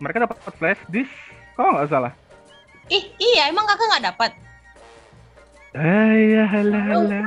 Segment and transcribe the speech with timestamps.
[0.00, 1.12] mereka dapat flash disk
[1.54, 2.12] kalau nggak salah.
[2.88, 4.30] Ih, iya emang kakak nggak dapat?
[5.76, 7.20] Ayah lah lah.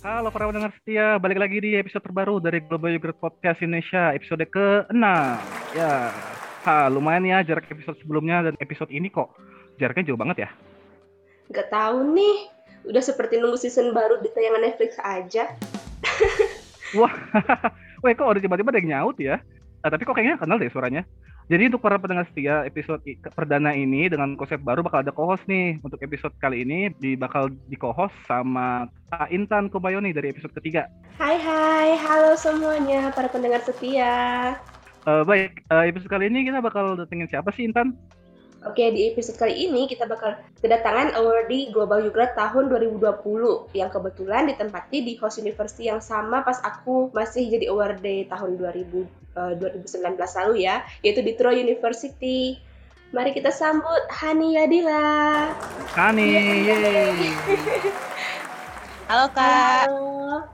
[0.00, 4.46] Halo para pendengar setia, balik lagi di episode terbaru dari Global Yogurt Podcast Indonesia, episode
[4.46, 5.04] ke-6.
[5.74, 6.14] Ya,
[6.64, 9.34] ha, lumayan ya jarak episode sebelumnya dan episode ini kok
[9.76, 10.50] jaraknya jauh banget ya.
[11.50, 15.54] Gak tahu nih, udah seperti nunggu season baru di tayangan Netflix aja.
[16.98, 17.12] Wah,
[18.02, 19.38] weh kok udah tiba-tiba ada yang nyaut ya?
[19.80, 21.04] Ah, tapi kok kayaknya kenal deh suaranya.
[21.50, 23.02] Jadi untuk para pendengar setia, episode
[23.34, 25.82] perdana ini dengan konsep baru bakal ada co-host nih.
[25.82, 30.86] Untuk episode kali ini di bakal di co-host sama Kak Intan Kubayoni dari episode ketiga.
[31.18, 34.54] Hai hai, halo semuanya para pendengar setia.
[35.10, 37.98] Eh, baik, eh, episode kali ini kita bakal datengin siapa sih Intan?
[38.60, 44.52] Oke, di episode kali ini kita bakal kedatangan awardee Global Yogurt tahun 2020 yang kebetulan
[44.52, 50.12] ditempati di host university yang sama pas aku masih jadi awardee tahun 2000, eh, 2019
[50.44, 52.60] lalu ya, yaitu di Troy University.
[53.16, 55.56] Mari kita sambut Hani Yadila.
[55.96, 57.32] Kani, yeay.
[59.08, 59.88] Halo kak.
[59.88, 60.44] Halo.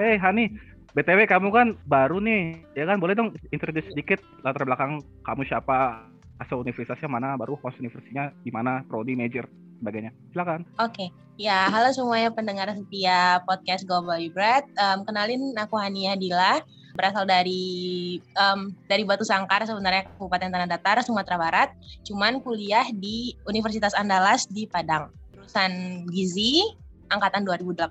[0.00, 0.56] Eh Hani,
[0.96, 2.96] BTW kamu kan baru nih, ya kan?
[2.96, 6.08] Boleh dong introduce sedikit latar belakang kamu siapa,
[6.42, 9.46] asal universitasnya mana, baru host universitasnya di mana, prodi, major,
[9.78, 10.10] sebagainya.
[10.34, 10.66] Silakan.
[10.82, 14.66] Oke, ya halo semuanya pendengar setia podcast Global Yogurt.
[14.74, 16.62] Em, kenalin aku Hania Dila,
[16.98, 21.68] berasal dari em, dari Batu Sangkar sebenarnya Kabupaten Tanah Datar, Sumatera Barat.
[22.06, 25.10] Cuman kuliah di Universitas Andalas di Padang.
[25.34, 26.62] Jurusan Gizi
[27.10, 27.82] angkatan 2018.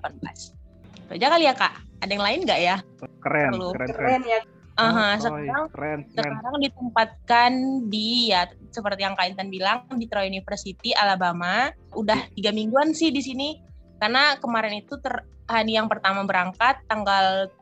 [1.08, 1.74] Itu aja kali ya kak.
[2.02, 2.76] Ada yang lain nggak ya?
[3.22, 3.88] Keren, keren, keren.
[3.94, 4.40] Keren ya.
[4.80, 6.32] Aha, Oh, sekarang keren, keren.
[6.32, 7.52] sekarang ditempatkan
[7.92, 11.68] di ya seperti yang Kak Intan bilang di Troy University Alabama.
[11.92, 13.60] Udah tiga mingguan sih di sini
[14.00, 17.52] karena kemarin itu ter, hari yang pertama berangkat tanggal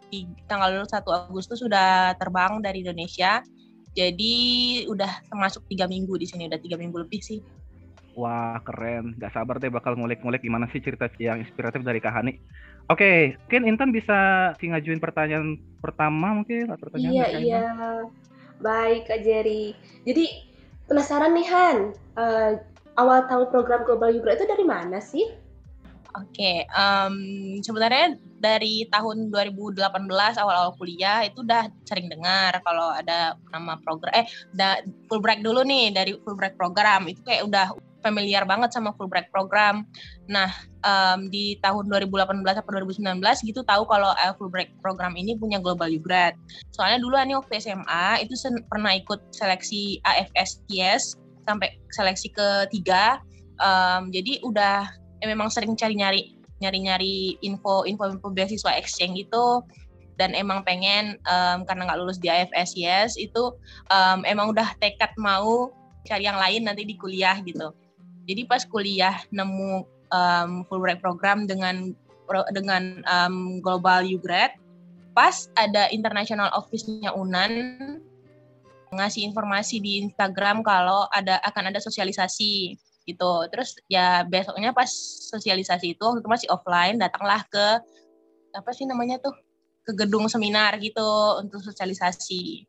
[0.47, 3.43] tanggal 1 Agustus sudah terbang dari Indonesia.
[3.91, 4.35] Jadi
[4.87, 7.43] udah termasuk tiga minggu di sini udah tiga minggu lebih sih
[8.19, 9.15] Wah, keren.
[9.19, 12.39] Gak sabar deh bakal ngulik-ngulik gimana sih cerita yang inspiratif dari Kak Hani.
[12.91, 17.67] Oke, mungkin Intan bisa ngajuin pertanyaan pertama mungkin atau pertanyaan Iya, iya.
[18.59, 19.73] Baik, Kak Jerry.
[20.03, 20.27] Jadi,
[20.91, 21.79] penasaran nih, Han.
[22.19, 22.51] Eh,
[22.99, 25.25] awal tahu program Global Yogurt itu dari mana sih?
[26.19, 27.17] Oke, em,
[27.63, 34.27] sebenarnya dari tahun 2018 awal-awal kuliah itu udah sering dengar kalau ada nama program eh
[34.51, 37.71] da, Fulbright dulu nih dari Fulbright program itu kayak udah
[38.01, 39.85] familiar banget sama Fulbright program.
[40.29, 40.51] Nah,
[40.85, 45.89] em, di tahun 2018 atau 2019 gitu tahu kalau eh, Fulbright program ini punya Global
[45.89, 46.37] Yogurt.
[46.75, 48.35] Soalnya dulu ani waktu SMA itu
[48.69, 53.21] pernah ikut seleksi AFSTS sampai seleksi ketiga.
[53.61, 54.89] Em, jadi udah
[55.21, 59.65] ya memang sering cari-nyari nyari-nyari info info info beasiswa exchange gitu
[60.21, 63.57] dan emang pengen em, karena nggak lulus di AFSIS itu
[63.89, 65.73] em, emang udah tekad mau
[66.05, 67.73] cari yang lain nanti di kuliah gitu
[68.31, 69.83] jadi pas kuliah nemu
[70.15, 71.91] em, Fulbright program dengan
[72.55, 74.55] dengan em, Global Ugrad
[75.11, 77.53] pas ada international office-nya UNAN
[78.95, 83.33] ngasih informasi di Instagram kalau ada akan ada sosialisasi gitu.
[83.51, 84.91] Terus ya besoknya pas
[85.31, 87.67] sosialisasi itu waktu itu masih offline datanglah ke
[88.51, 89.35] apa sih namanya tuh
[89.87, 91.07] ke gedung seminar gitu
[91.43, 92.67] untuk sosialisasi.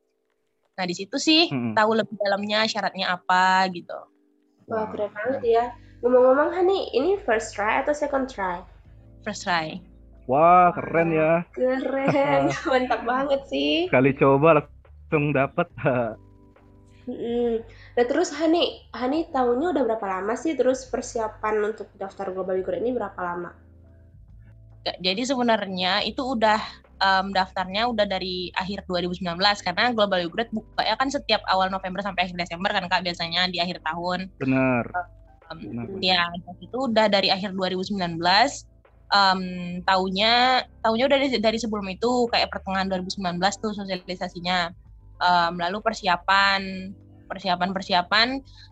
[0.78, 1.74] Nah di situ sih Mm-mm.
[1.78, 3.98] tahu lebih dalamnya syaratnya apa gitu.
[4.72, 5.66] Wah, keren banget ya.
[6.00, 8.64] Ngomong-ngomong, Hani, ini first try atau second try?
[9.28, 9.84] First try.
[10.32, 11.44] Wah, keren ya.
[11.52, 13.92] Keren, mantap banget sih.
[13.92, 15.68] Kali coba langsung dapat.
[17.12, 17.66] Mm-mm.
[17.98, 20.56] Nah, terus Hani, Hani tahunya udah berapa lama sih?
[20.56, 23.52] Terus persiapan untuk daftar Global Yogurt ini berapa lama?
[24.82, 26.58] Jadi sebenarnya itu udah
[27.02, 29.26] em, daftarnya udah dari akhir 2019
[29.66, 33.50] karena Global Yogurt buka ya kan setiap awal November sampai akhir Desember kan Kak biasanya
[33.50, 34.30] di akhir tahun.
[34.38, 34.86] Benar.
[36.00, 36.32] ya
[36.64, 38.00] itu udah dari akhir 2019
[39.12, 39.40] em
[39.84, 44.72] taunya taunya udah dari, dari sebelum itu kayak pertengahan 2019 tuh sosialisasinya.
[45.22, 46.62] Em, lalu persiapan
[47.28, 48.28] persiapan persiapan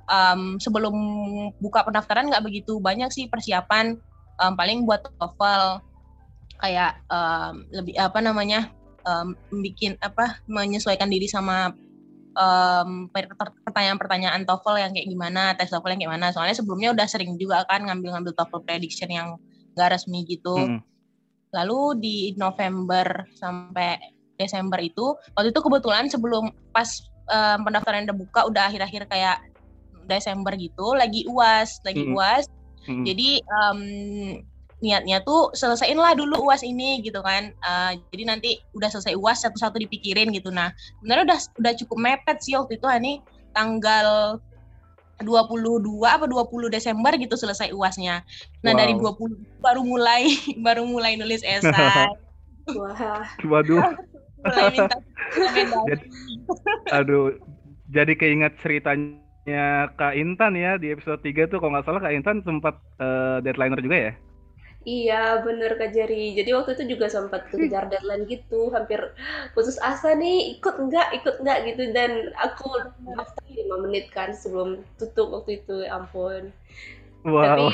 [0.08, 0.96] em, sebelum
[1.60, 4.00] buka pendaftaran nggak begitu banyak sih persiapan.
[4.40, 5.89] Em, paling buat TOEFL
[6.60, 8.70] kayak em, lebih apa namanya
[9.08, 9.34] em,
[9.64, 11.72] bikin apa menyesuaikan diri sama
[13.12, 13.36] per-
[13.68, 16.28] pertanyaan-pertanyaan TOEFL yang kayak gimana, tes TOEFL yang kayak gimana.
[16.32, 19.36] Soalnya sebelumnya udah sering juga kan ngambil-ngambil TOEFL prediction yang
[19.76, 20.56] gak resmi gitu.
[20.56, 20.80] Mm-mm.
[21.52, 24.00] Lalu di November sampai
[24.40, 26.88] Desember itu, waktu itu kebetulan sebelum pas
[27.28, 29.44] em, pendaftaran udah buka, udah akhir-akhir kayak
[30.08, 32.16] Desember gitu, lagi uas, lagi Mm-mm.
[32.16, 32.48] uas.
[32.88, 33.04] Hmm.
[33.04, 33.82] Jadi um,
[34.80, 37.52] niatnya tuh selesaiin lah dulu uas ini gitu kan.
[37.64, 40.50] Uh, jadi nanti udah selesai uas satu-satu dipikirin gitu.
[40.52, 43.14] Nah sebenarnya udah udah cukup mepet sih waktu itu ini
[43.52, 44.40] tanggal
[45.24, 48.24] 22 apa 20 Desember gitu selesai uasnya
[48.64, 48.80] nah wow.
[48.80, 50.32] dari 20 baru mulai
[50.66, 52.08] baru mulai nulis esai
[52.80, 53.26] wah.
[53.50, 53.82] Waduh.
[54.40, 54.96] Mulai minta,
[55.84, 56.06] jadi,
[56.96, 57.36] aduh
[57.92, 62.40] jadi keinget ceritanya Kak Intan ya di episode 3 tuh kalau nggak salah Kak Intan
[62.48, 64.14] sempat uh, deadlineer juga ya
[64.88, 66.40] Iya, bener Kak Jerry.
[66.40, 69.12] Jadi waktu itu juga sempat kejar deadline gitu, hampir
[69.52, 71.92] putus asa nih, ikut enggak, ikut enggak gitu.
[71.92, 72.72] Dan aku
[73.04, 76.56] daftar lima menit kan sebelum tutup waktu itu, ya ampun.
[77.28, 77.44] Wow.
[77.44, 77.66] Tapi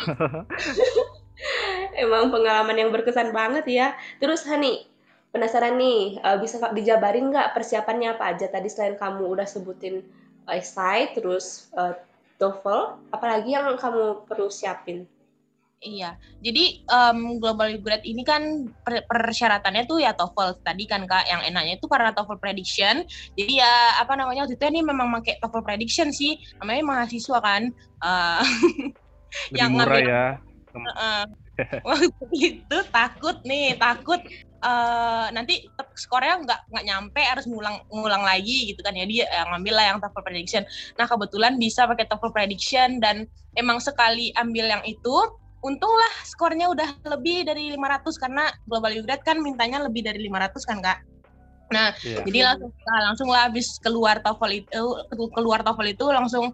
[2.04, 3.88] emang pengalaman yang berkesan banget ya.
[4.18, 4.90] Terus Hani,
[5.30, 10.02] penasaran nih, uh, bisa dijabarin nggak persiapannya apa aja tadi selain kamu udah sebutin
[10.50, 11.94] essay, terus uh,
[12.42, 15.06] TOEFL, apalagi yang kamu perlu siapin?
[15.84, 21.30] Iya, jadi um, global grade ini kan per persyaratannya tuh ya TOEFL tadi kan kak,
[21.30, 23.06] yang enaknya itu karena TOEFL prediction.
[23.38, 27.64] Jadi ya apa namanya waktu itu ini memang pakai TOEFL prediction sih, namanya mahasiswa kan.
[28.06, 28.38] Uh,
[29.58, 30.26] yang murah ngambil, ya.
[30.78, 31.26] Uh,
[31.84, 34.22] waktu itu takut nih, takut
[34.66, 39.54] uh, nanti skornya nggak nggak nyampe harus ngulang ngulang lagi gitu kan ya dia yang
[39.56, 40.64] ngambil lah yang TOEFL prediction.
[40.98, 43.26] Nah kebetulan bisa pakai TOEFL prediction dan
[43.56, 45.16] emang sekali ambil yang itu
[45.66, 50.78] untunglah skornya udah lebih dari 500 karena Global Grade kan mintanya lebih dari 500 kan
[50.86, 51.00] Kak.
[51.74, 52.22] Nah, yeah.
[52.22, 54.84] jadi langsung nah, langsung lah habis keluar TOEFL itu
[55.34, 56.54] keluar TOEFL itu langsung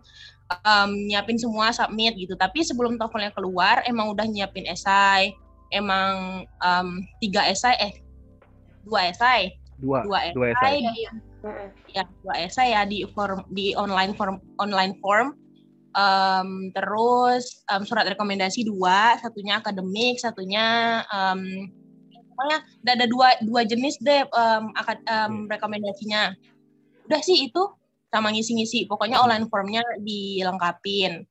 [0.63, 2.40] um, nyiapin semua submit gitu.
[2.40, 5.36] Tapi sebelum TOEFL-nya keluar emang udah nyiapin esai,
[5.75, 7.94] emang um, tiga esai eh
[8.88, 9.52] dua esai.
[9.84, 10.36] Dua, dua esai.
[10.36, 10.75] Dua esai.
[10.80, 11.12] Ya,
[11.92, 15.36] ya, dua esai ya di form di online form online form
[15.95, 21.71] um, terus um, surat rekomendasi dua, satunya akademik, satunya um,
[22.33, 22.57] pokoknya
[22.88, 26.33] ada dua dua jenis deh um, akad, um, rekomendasinya.
[27.07, 27.63] Udah sih itu
[28.11, 29.25] sama ngisi-ngisi, pokoknya hmm.
[29.27, 31.23] online formnya dilengkapin.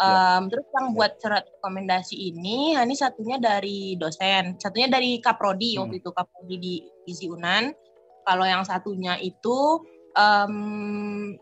[0.00, 5.80] Um, Terus yang buat surat rekomendasi ini, ini satunya dari dosen, satunya dari kaprodi hmm.
[5.84, 6.74] waktu itu kaprodi di
[7.04, 7.74] Gizi Unan.
[8.24, 9.82] Kalau yang satunya itu
[10.16, 10.54] um,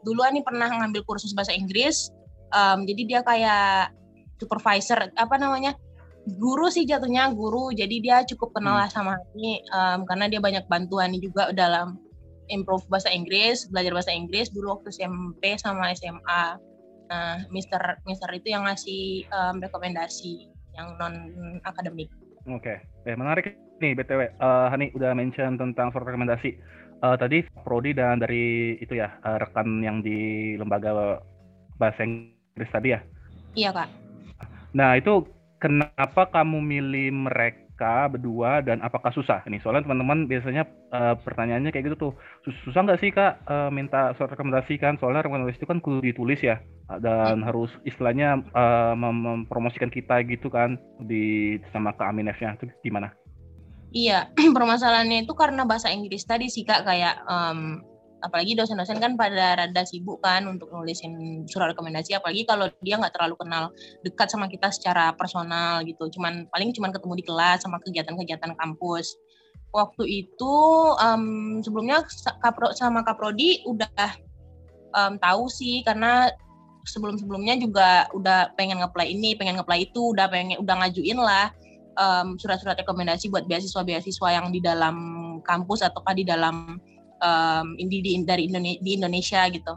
[0.02, 2.10] dulu ini pernah ngambil kursus bahasa Inggris
[2.52, 3.92] um, jadi dia kayak
[4.38, 5.74] supervisor apa namanya
[6.36, 7.72] guru sih jatuhnya guru.
[7.72, 8.82] Jadi dia cukup kenal hmm.
[8.84, 11.96] lah sama ini um, karena dia banyak bantuan juga dalam
[12.48, 16.44] improve bahasa Inggris belajar bahasa Inggris dulu waktu SMP sama SMA
[17.08, 21.14] nah Mister Mister itu yang ngasih um, rekomendasi yang non
[21.64, 22.12] akademik
[22.44, 22.60] oke.
[22.60, 22.84] Okay.
[23.08, 26.56] eh menarik nih btw uh, Hani udah mention tentang surat rekomendasi.
[26.98, 31.22] Uh, tadi prodi dan dari itu ya uh, rekan yang di lembaga
[31.78, 33.00] bahasa Inggris Chris tadi ya?
[33.54, 33.88] Iya kak.
[34.74, 35.22] Nah itu
[35.62, 39.46] kenapa kamu milih mereka berdua dan apakah susah?
[39.46, 42.12] Ini soalnya teman-teman biasanya uh, pertanyaannya kayak gitu tuh
[42.66, 44.98] susah nggak sih kak uh, minta surat rekomendasi kan?
[44.98, 46.58] Soalnya rekomendasi itu kan kudu ditulis ya
[46.98, 47.46] dan hmm.
[47.46, 50.74] harus istilahnya uh, mem mempromosikan kita gitu kan
[51.06, 53.14] di sama ke Aminefnya itu gimana?
[53.94, 57.80] Iya, permasalahannya itu karena bahasa Inggris tadi sih kak kayak um,
[58.22, 63.14] apalagi dosen-dosen kan pada rada sibuk kan untuk nulisin surat rekomendasi apalagi kalau dia nggak
[63.14, 63.70] terlalu kenal
[64.02, 66.10] dekat sama kita secara personal gitu.
[66.10, 69.14] Cuman paling cuman ketemu di kelas sama kegiatan-kegiatan kampus.
[69.70, 70.54] Waktu itu
[70.96, 72.02] um, sebelumnya
[72.40, 74.10] kapro sama kaprodi udah
[74.96, 76.32] um, tahu sih karena
[76.88, 81.52] sebelum-sebelumnya juga udah pengen ngeplay ini pengen ngeplay itu udah pengen udah ngajuin lah
[82.00, 84.96] um, surat-surat rekomendasi buat beasiswa-beasiswa yang di dalam
[85.44, 86.80] kampus ataukah di dalam
[87.22, 89.74] um, di, di dari Indonesia, di Indonesia gitu.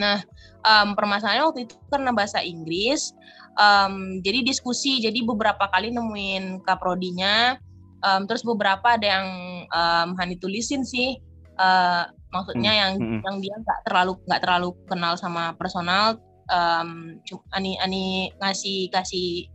[0.00, 0.24] Nah,
[0.64, 3.12] um, permasalahannya waktu itu karena bahasa Inggris,
[3.60, 7.60] um, jadi diskusi, jadi beberapa kali nemuin kaprodinya,
[8.00, 9.28] um, terus beberapa ada yang
[9.68, 11.20] um, Hani tulisin sih,
[11.60, 12.80] uh, maksudnya hmm.
[12.80, 13.20] yang hmm.
[13.20, 16.16] yang dia nggak terlalu nggak terlalu kenal sama personal,
[16.48, 17.20] um,
[17.52, 19.52] Ani Ani ngasih kasih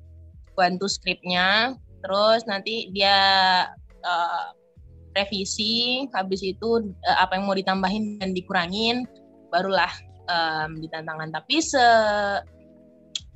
[0.53, 1.73] bantu skripnya,
[2.05, 3.17] terus nanti dia
[4.05, 4.53] uh,
[5.17, 9.09] revisi habis itu uh, apa yang mau ditambahin dan dikurangin
[9.49, 9.89] barulah
[10.29, 11.85] um, ditantangan tapi se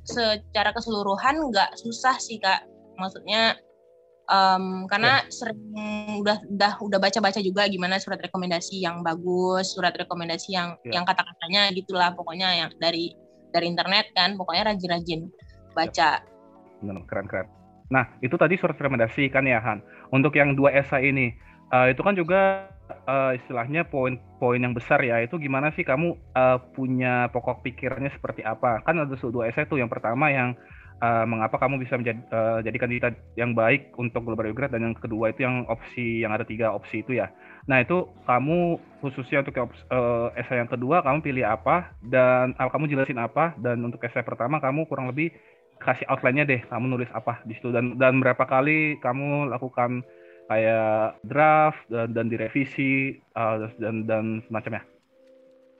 [0.02, 2.66] secara keseluruhan nggak susah sih kak
[2.98, 3.54] maksudnya
[4.28, 5.30] um, karena yeah.
[5.32, 5.62] sering
[6.22, 11.00] udah udah udah baca baca juga gimana surat rekomendasi yang bagus surat rekomendasi yang yeah.
[11.00, 13.14] yang kata katanya gitulah pokoknya yang dari
[13.50, 15.20] dari internet kan pokoknya rajin rajin
[15.72, 16.22] baca
[16.82, 17.02] yeah.
[17.06, 17.46] keren keren
[17.92, 21.36] nah itu tadi surat rekomendasi kan ya Han untuk yang dua esai ini
[21.72, 22.68] uh, itu kan juga
[23.08, 28.44] uh, istilahnya poin-poin yang besar ya itu gimana sih kamu uh, punya pokok pikirannya seperti
[28.44, 30.52] apa kan ada dua esai tuh yang pertama yang
[31.02, 34.94] uh, mengapa kamu bisa menjadi uh, jadi kandidat yang baik untuk Global Yogurt dan yang
[34.94, 37.32] kedua itu yang opsi yang ada tiga opsi itu ya.
[37.66, 42.86] Nah itu kamu khususnya untuk uh, essay yang kedua kamu pilih apa dan uh, kamu
[42.92, 45.34] jelasin apa dan untuk essay pertama kamu kurang lebih
[45.82, 50.06] kasih outline-nya deh kamu nulis apa di situ dan dan berapa kali kamu lakukan
[50.50, 54.82] kayak draft dan, dan direvisi uh, dan dan semacamnya.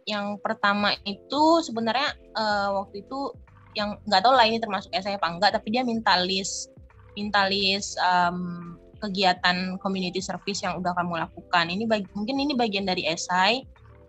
[0.07, 3.35] Yang pertama itu sebenarnya uh, waktu itu
[3.73, 6.69] yang nggak tahu lah ini termasuk essay apa enggak tapi dia minta list
[7.16, 12.87] minta list um, kegiatan community service yang udah kamu lakukan ini bagi, mungkin ini bagian
[12.87, 13.64] dari esai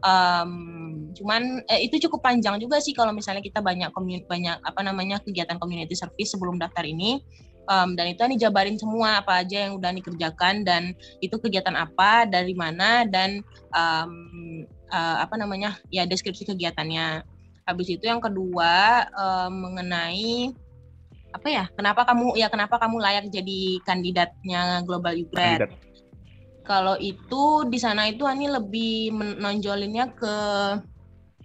[0.05, 0.51] um,
[1.17, 3.89] cuman eh, itu cukup panjang juga sih kalau misalnya kita banyak
[4.27, 7.23] banyak apa namanya kegiatan community service sebelum daftar ini
[7.69, 12.27] um, dan itu nih jabarin semua apa aja yang udah dikerjakan dan itu kegiatan apa
[12.27, 17.23] dari mana dan um, uh, apa namanya ya deskripsi kegiatannya
[17.63, 20.51] Habis itu yang kedua uh, mengenai
[21.31, 21.65] apa ya?
[21.73, 25.71] Kenapa kamu ya kenapa kamu layak jadi kandidatnya Global Ukraine?
[26.63, 30.35] Kalau itu di sana itu Ani lebih menonjolinnya ke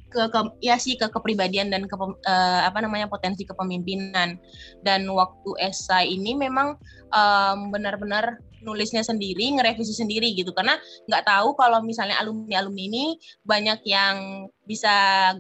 [0.09, 4.41] ke, ke ya sih ke kepribadian dan ke uh, apa namanya potensi kepemimpinan
[4.83, 6.81] dan waktu esai ini memang
[7.13, 10.75] um, benar-benar nulisnya sendiri, ngerevisi sendiri gitu karena
[11.07, 13.05] nggak tahu kalau misalnya alumni alumni ini
[13.47, 14.91] banyak yang bisa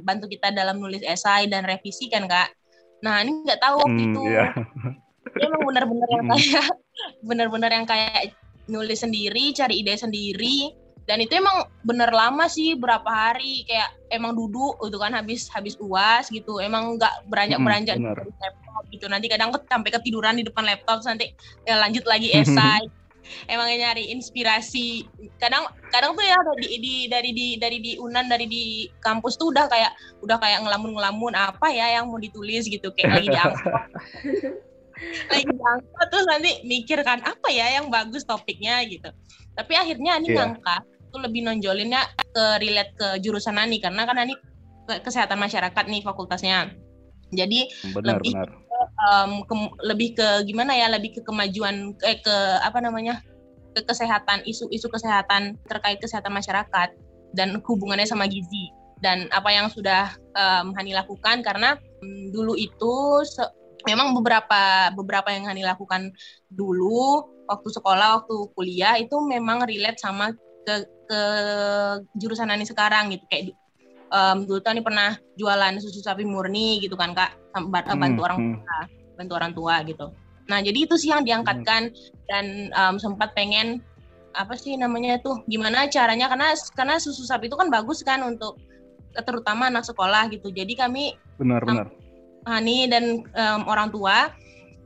[0.07, 2.55] bantu kita dalam nulis esai dan revisi kan kak.
[3.03, 4.23] Nah ini nggak tahu waktu hmm, itu.
[4.31, 4.53] Yeah.
[5.35, 6.33] Dia emang benar-benar yang hmm.
[6.35, 6.67] kayak
[7.29, 8.15] benar-benar yang kayak
[8.69, 14.37] nulis sendiri, cari ide sendiri dan itu emang bener lama sih berapa hari kayak emang
[14.37, 16.61] duduk gitu kan habis habis uas gitu.
[16.61, 19.09] Emang nggak beranjak beranjak hmm, laptop gitu.
[19.09, 21.33] Nanti kadang sampai ketiduran di depan laptop nanti
[21.65, 22.85] ya lanjut lagi esai.
[23.53, 25.09] Emang nyari inspirasi.
[25.41, 29.49] Kadang kadang tuh ya di, di dari di dari di Unan dari di kampus tuh
[29.49, 32.93] udah kayak udah kayak ngelamun ngelamun apa ya yang mau ditulis gitu.
[32.93, 33.65] Kayak lagi diangkut
[35.33, 39.09] lagi diangkut terus nanti mikir kan apa ya yang bagus topiknya gitu.
[39.57, 40.37] Tapi akhirnya ini yeah.
[40.45, 44.35] ngangkat tuh lebih nonjolinnya ke relate ke jurusan Ani karena kan Ani
[44.88, 46.73] kesehatan masyarakat nih fakultasnya.
[47.29, 48.49] Jadi benar, lebih benar.
[49.05, 53.21] um, ke, lebih ke gimana ya lebih ke kemajuan eh, ke apa namanya
[53.77, 56.88] ke kesehatan isu-isu kesehatan terkait kesehatan masyarakat
[57.37, 58.73] dan hubungannya sama gizi
[59.05, 61.45] dan apa yang sudah um, Hani lakukan.
[61.45, 63.23] Karena um, dulu itu
[63.85, 66.09] memang beberapa beberapa yang Hani lakukan
[66.49, 70.33] dulu waktu sekolah waktu kuliah itu memang relate sama
[70.67, 70.75] ke
[71.09, 71.23] ke
[72.19, 73.25] jurusan Hani sekarang gitu.
[73.31, 73.57] Kayak
[74.12, 77.37] um, dulu tuh Ani pernah jualan susu sapi murni gitu kan kak.
[77.57, 78.79] Hmm, bantu hmm, orang tua
[79.19, 80.07] bantu orang tua gitu.
[80.49, 82.27] Nah jadi itu sih yang diangkatkan hmm.
[82.31, 82.45] dan
[82.77, 83.83] um, sempat pengen
[84.37, 86.31] apa sih namanya tuh gimana caranya?
[86.31, 88.61] Karena karena susu sapi itu kan bagus kan untuk
[89.27, 90.53] terutama anak sekolah gitu.
[90.53, 91.05] Jadi kami
[91.41, 91.87] benar benar.
[92.47, 94.31] Hani dan um, orang tua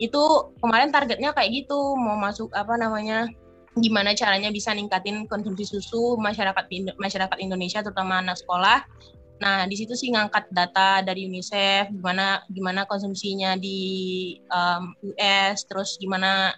[0.00, 0.22] itu
[0.58, 3.28] kemarin targetnya kayak gitu mau masuk apa namanya
[3.80, 6.68] gimana caranya bisa ningkatin konsumsi susu masyarakat
[7.00, 8.84] masyarakat Indonesia terutama anak sekolah.
[9.42, 13.80] Nah, di situ sih ngangkat data dari UNICEF gimana gimana konsumsinya di
[14.54, 16.54] um, US, terus gimana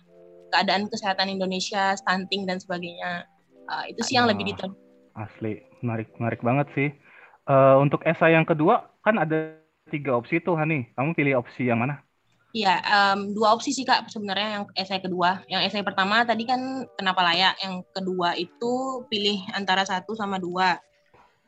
[0.52, 3.24] keadaan kesehatan Indonesia, stunting dan sebagainya.
[3.64, 4.76] Uh, itu sih yang lebih detail.
[5.16, 6.88] Asli, menarik menarik banget sih.
[7.48, 9.56] Uh, untuk esai yang kedua kan ada
[9.88, 10.92] tiga opsi tuh Hani.
[10.92, 12.03] Kamu pilih opsi yang mana?
[12.54, 15.42] Iya, um, dua opsi sih kak sebenarnya yang esai kedua.
[15.50, 17.58] Yang esai pertama tadi kan kenapa layak.
[17.58, 20.78] Yang kedua itu pilih antara satu sama dua.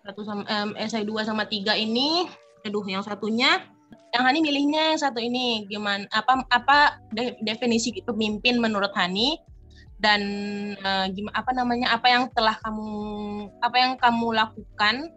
[0.02, 2.26] Satu sama um, esai dua sama tiga ini,
[2.66, 3.62] aduh yang satunya,
[4.10, 6.10] yang Hani milihnya yang satu ini gimana?
[6.10, 6.98] Apa apa
[7.38, 9.38] definisi pemimpin menurut Hani?
[10.02, 10.22] Dan
[10.82, 11.94] uh, gimana apa namanya?
[11.94, 12.90] Apa yang telah kamu
[13.62, 15.14] apa yang kamu lakukan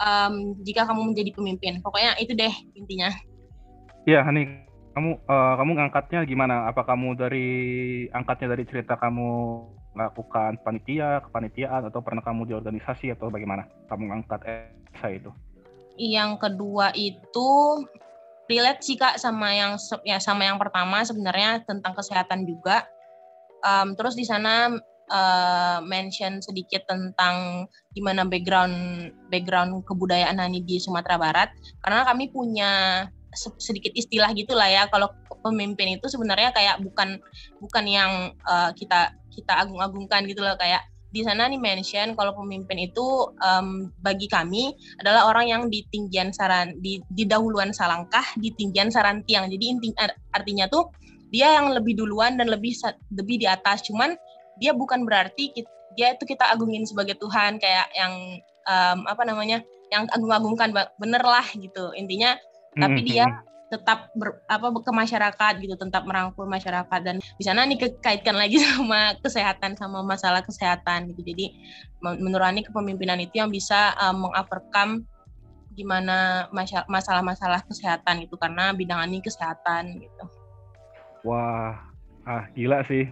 [0.00, 1.84] um, jika kamu menjadi pemimpin?
[1.84, 3.12] Pokoknya itu deh intinya.
[4.08, 4.67] Iya, Hani
[4.98, 6.66] kamu uh, kamu ngangkatnya gimana?
[6.66, 7.48] Apa kamu dari
[8.10, 9.30] angkatnya dari cerita kamu
[9.94, 13.70] melakukan panitia, kepanitiaan atau pernah kamu di organisasi atau bagaimana?
[13.86, 14.42] Kamu ngangkat
[14.98, 15.30] esai itu?
[15.94, 17.48] Yang kedua itu
[18.50, 22.82] relate sih kak sama yang ya sama yang pertama sebenarnya tentang kesehatan juga.
[23.62, 24.82] Um, terus di sana
[25.14, 31.50] uh, mention sedikit tentang gimana background background kebudayaan Hani di Sumatera Barat
[31.86, 34.86] karena kami punya sedikit istilah gitulah ya.
[34.88, 35.12] Kalau
[35.44, 37.20] pemimpin itu sebenarnya kayak bukan
[37.62, 38.10] bukan yang
[38.48, 40.56] uh, kita kita agung-agungkan gitu loh.
[40.58, 45.80] Kayak di sana nih mention kalau pemimpin itu um, bagi kami adalah orang yang di
[45.88, 49.48] tinggian saran di, di dahuluan salangkah di tinggian saran tiang.
[49.48, 49.88] Jadi inti
[50.36, 50.92] artinya tuh
[51.32, 52.76] dia yang lebih duluan dan lebih
[53.16, 53.84] lebih di atas.
[53.88, 54.16] Cuman
[54.60, 58.14] dia bukan berarti kita, dia itu kita agungin sebagai Tuhan kayak yang
[58.68, 61.96] um, apa namanya yang agung-agungkan bener lah gitu.
[61.96, 62.36] Intinya
[62.76, 63.26] tapi dia
[63.68, 67.00] tetap ber, apa ke masyarakat gitu tetap merangkul masyarakat.
[67.04, 71.22] Dan di sana nih kaitkan lagi sama kesehatan sama masalah kesehatan gitu.
[71.22, 71.52] Jadi
[72.00, 75.04] menurut Ani kepemimpinan itu yang bisa um, mengovercome
[75.78, 76.50] gimana
[76.90, 80.24] masalah-masalah kesehatan itu karena bidang Ani kesehatan gitu.
[81.22, 81.76] Wah
[82.26, 83.06] ah gila sih.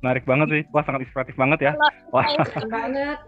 [0.00, 0.62] Menarik banget sih.
[0.70, 1.72] Wah sangat inspiratif banget ya.
[2.14, 2.24] Wah.
[2.70, 3.18] banget.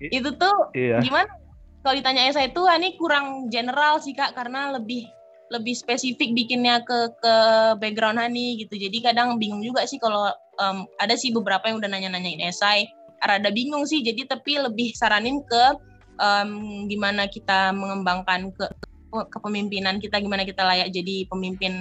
[0.16, 0.98] Itu tuh iya.
[0.98, 1.30] gimana
[1.82, 5.10] kalau ditanya saya itu ini kurang general sih kak karena lebih
[5.52, 7.34] lebih spesifik bikinnya ke ke
[7.76, 8.78] background Hani gitu.
[8.78, 12.88] Jadi kadang bingung juga sih kalau um, ada sih beberapa yang udah nanya-nanyain esai,
[13.20, 14.00] rada bingung sih.
[14.00, 15.64] Jadi tapi lebih saranin ke
[16.16, 18.64] um, gimana kita mengembangkan ke
[19.28, 21.74] kepemimpinan kita, gimana kita layak jadi pemimpin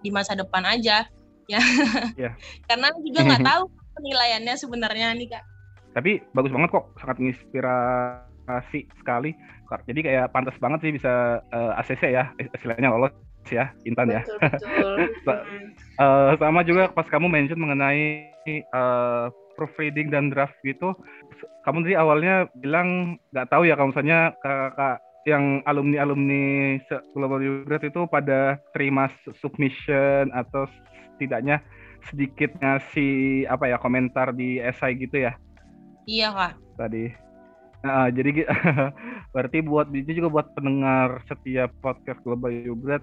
[0.00, 1.04] di masa depan aja
[1.52, 1.60] ya.
[2.16, 2.32] Yeah.
[2.64, 3.62] Karena juga nggak tahu
[4.00, 5.44] penilaiannya sebenarnya nih kak.
[5.92, 8.31] Tapi bagus banget kok, sangat menginspirasi
[9.00, 9.34] sekali.
[9.88, 13.14] Jadi kayak pantas banget sih bisa uh, eh, ACC ya istilahnya lolos
[13.48, 14.22] ya Intan ya.
[14.26, 15.08] Betul,
[15.98, 18.28] uh, sama juga pas kamu mention mengenai
[18.76, 20.92] uh, proofreading dan draft gitu
[21.62, 26.74] kamu tadi awalnya bilang nggak tahu ya kalau misalnya kakak yang alumni alumni
[27.14, 29.06] Global Grad itu pada terima
[29.38, 30.66] submission atau
[31.14, 31.62] setidaknya
[32.10, 35.38] sedikit ngasih apa ya komentar di esai gitu ya?
[36.10, 36.52] Iya kak.
[36.74, 37.14] Tadi
[37.82, 38.46] Nah, jadi
[39.34, 43.02] berarti buat itu juga buat pendengar setiap podcast Global Yubrat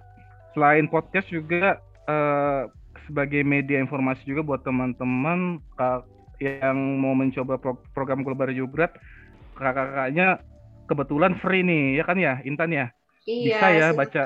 [0.55, 2.65] selain podcast juga uh,
[3.05, 5.59] sebagai media informasi juga buat teman-teman
[6.39, 8.95] yang mau mencoba pro program Global Yubrat
[9.59, 10.39] kakak-kakaknya
[10.87, 12.87] kebetulan free nih ya kan ya Intan ya?
[13.27, 13.99] Iya, bisa ya silakan.
[13.99, 14.23] baca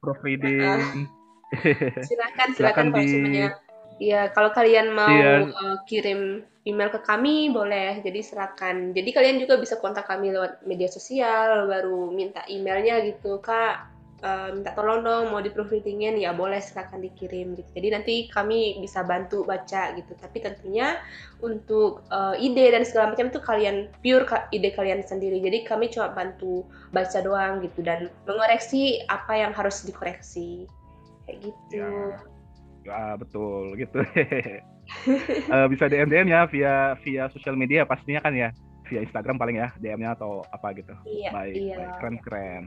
[0.00, 0.60] proofreading
[2.08, 3.08] silakan silakan, silakan di
[3.98, 5.46] Iya, kalau kalian mau iya.
[5.50, 10.60] uh, kirim email ke kami boleh jadi serahkan jadi kalian juga bisa kontak kami lewat
[10.68, 13.88] media sosial baru minta emailnya gitu kak
[14.22, 17.68] uh, minta tolong dong mau di proofreadingin ya boleh serahkan dikirim gitu.
[17.74, 20.12] Jadi nanti kami bisa bantu baca gitu.
[20.18, 20.98] Tapi tentunya
[21.42, 25.38] untuk uh, ide dan segala macam itu kalian pure ide kalian sendiri.
[25.42, 30.66] Jadi kami cuma bantu baca doang gitu dan mengoreksi apa yang harus dikoreksi.
[31.26, 31.84] Kayak gitu.
[31.84, 32.37] Ya,
[32.88, 34.00] ya betul gitu
[35.52, 38.48] uh, bisa DM DM ya via via sosial media pastinya kan ya
[38.88, 40.96] via Instagram paling ya DM-nya atau apa gitu.
[41.04, 41.76] Iya, baik, iya.
[41.76, 42.62] baik keren keren.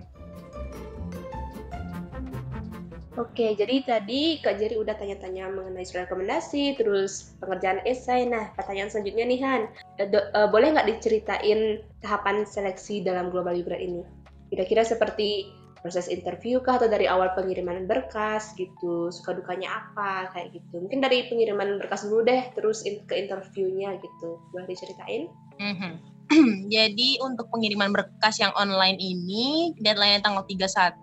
[3.20, 8.24] Oke, jadi tadi Kak Jerry udah tanya-tanya mengenai surat rekomendasi, terus pengerjaan esai.
[8.24, 9.62] Nah, pertanyaan selanjutnya nih Han,
[10.00, 14.04] uh, do, uh, boleh nggak diceritain tahapan seleksi dalam Global Library ini?
[14.48, 19.10] Kira-kira seperti proses interview kah atau dari awal pengiriman berkas gitu?
[19.10, 20.30] Suka dukanya apa?
[20.34, 20.86] Kayak gitu.
[20.86, 24.38] Mungkin dari pengiriman berkas dulu deh terus in ke interviewnya gitu.
[24.54, 25.30] Boleh diceritain?
[25.58, 25.94] Mm-hmm.
[26.76, 30.96] jadi untuk pengiriman berkas yang online ini deadline tanggal 31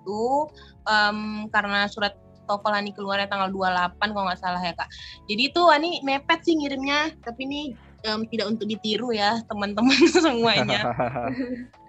[0.88, 1.18] um,
[1.52, 2.16] karena surat
[2.48, 4.88] TOEFL Ani keluarnya tanggal 28 kalau nggak salah ya kak.
[5.28, 7.62] Jadi itu Ani mepet sih ngirimnya tapi ini
[8.08, 10.80] um, tidak untuk ditiru ya teman-teman semuanya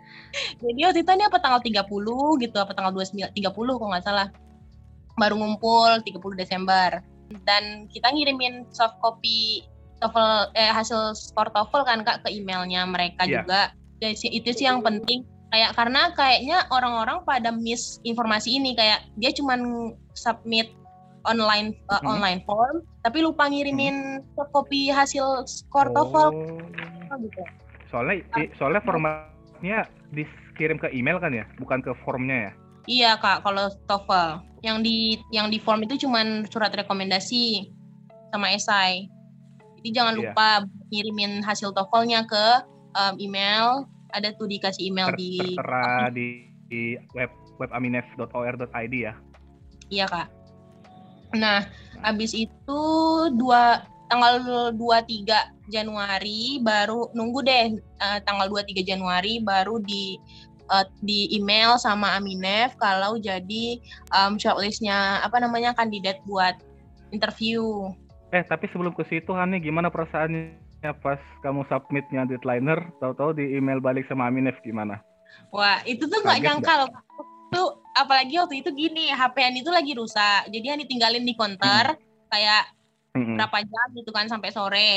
[0.61, 4.27] jadi waktu itu ini apa tanggal 30 gitu apa tanggal 29 30 kalau nggak salah
[5.19, 7.03] baru ngumpul 30 Desember
[7.45, 9.67] dan kita ngirimin soft copy
[9.99, 13.43] TOEFL eh, hasil skor TOEFL kan kak ke emailnya mereka yeah.
[13.43, 13.61] juga
[13.99, 19.33] jadi itu sih yang penting kayak karena kayaknya orang-orang pada miss informasi ini kayak dia
[19.33, 20.71] cuman submit
[21.27, 22.07] online uh, hmm.
[22.07, 24.25] online form tapi lupa ngirimin hmm.
[24.39, 25.93] soft copy hasil skor oh.
[25.93, 26.29] TOEFL
[27.11, 27.43] oh, gitu.
[27.91, 28.23] soalnya
[28.55, 28.81] soalnya
[29.59, 32.51] formatnya dikirim ke email kan ya, bukan ke formnya ya?
[32.87, 37.67] Iya kak, kalau TOEFL yang di yang di form itu cuma surat rekomendasi
[38.31, 39.11] sama esai.
[39.79, 40.31] Jadi jangan iya.
[40.31, 40.49] lupa
[40.91, 42.45] ngirimin hasil TOEFL-nya ke
[42.95, 43.83] um, email.
[44.15, 46.81] Ada tuh dikasih email Ter di tertera di, di
[47.13, 47.29] web
[47.61, 49.13] webaminef.or.id ya.
[49.91, 50.27] Iya kak.
[51.37, 51.61] Nah,
[52.01, 52.81] habis itu
[53.37, 54.41] dua tanggal
[54.73, 60.17] 23 Januari baru nunggu deh uh, tanggal 23 Januari baru di
[60.73, 63.77] uh, di email sama Aminef kalau jadi
[64.13, 66.57] um, shortlistnya apa namanya kandidat buat
[67.13, 67.93] interview.
[68.33, 73.81] Eh tapi sebelum ke situ Hani gimana perasaannya pas kamu submitnya deadlineer tahu-tahu di email
[73.81, 75.01] balik sama Aminef gimana?
[75.53, 76.89] Wah itu tuh nggak nyangka loh.
[77.49, 81.97] Tuh apalagi waktu itu gini HP Hani itu lagi rusak jadi Hani tinggalin di konter
[81.97, 82.29] hmm.
[82.29, 82.69] kayak
[83.19, 83.35] hmm.
[83.35, 84.91] berapa jam gitu kan sampai sore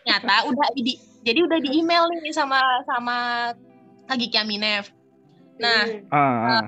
[0.00, 0.96] ternyata udah di
[1.26, 3.16] jadi udah di email nih sama sama
[4.08, 4.88] Kagi Kiaminev
[5.60, 6.64] nah uh, uh.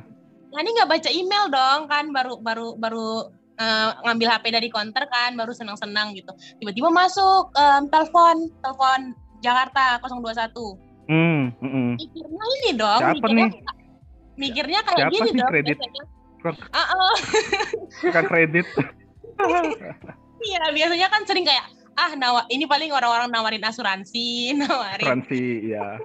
[0.52, 5.08] nah ini nggak baca email dong kan baru baru baru uh, ngambil HP dari counter
[5.08, 9.00] kan baru senang-senang gitu tiba-tiba masuk um, telepon telepon
[9.42, 10.54] Jakarta 021
[11.08, 13.60] hmm, mm, mikirnya ini dong Siapa mikirnya nih?
[14.36, 15.78] mikirnya kayak Siapa gini dong kredit?
[16.74, 17.14] Ah, ah.
[18.02, 18.66] tukang kredit.
[20.42, 26.00] Iya, biasanya kan sering kayak ah nawa ini paling orang-orang nawarin asuransi, nawarin Asuransi, ya.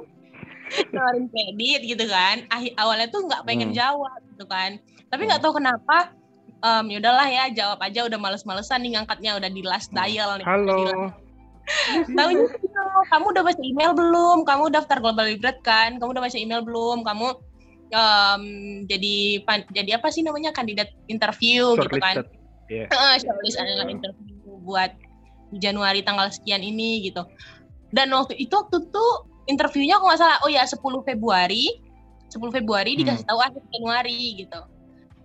[0.93, 2.43] nawarin kredit gitu kan.
[2.51, 3.77] Akhir awalnya tuh nggak pengen Hmm.
[3.77, 4.77] jawab gitu kan.
[5.07, 6.11] Tapi nggak tahu kenapa
[6.57, 10.47] em ya udahlah ya jawab aja udah males-malesan nih ngangkatnya udah di last dial nih.
[10.47, 11.11] Halo.
[12.07, 12.15] Gitu,
[13.11, 14.37] kamu udah baca email belum?
[14.47, 15.99] Kamu daftar Global Libret kan?
[15.99, 17.03] Kamu udah baca email belum?
[17.03, 17.27] Kamu
[17.91, 18.43] em,
[18.87, 22.23] jadi pan- jadi apa sih namanya kandidat interview gitu kan?
[22.69, 24.91] Heeh, shortlist adalah interview buat
[25.55, 27.23] Januari tanggal sekian ini gitu.
[27.95, 29.05] Dan waktu itu waktu itu
[29.47, 31.79] interviewnya aku nggak salah, oh ya 10 Februari,
[32.27, 32.99] 10 Februari Hmm.
[32.99, 34.59] dikasih tahu akhir Januari gitu.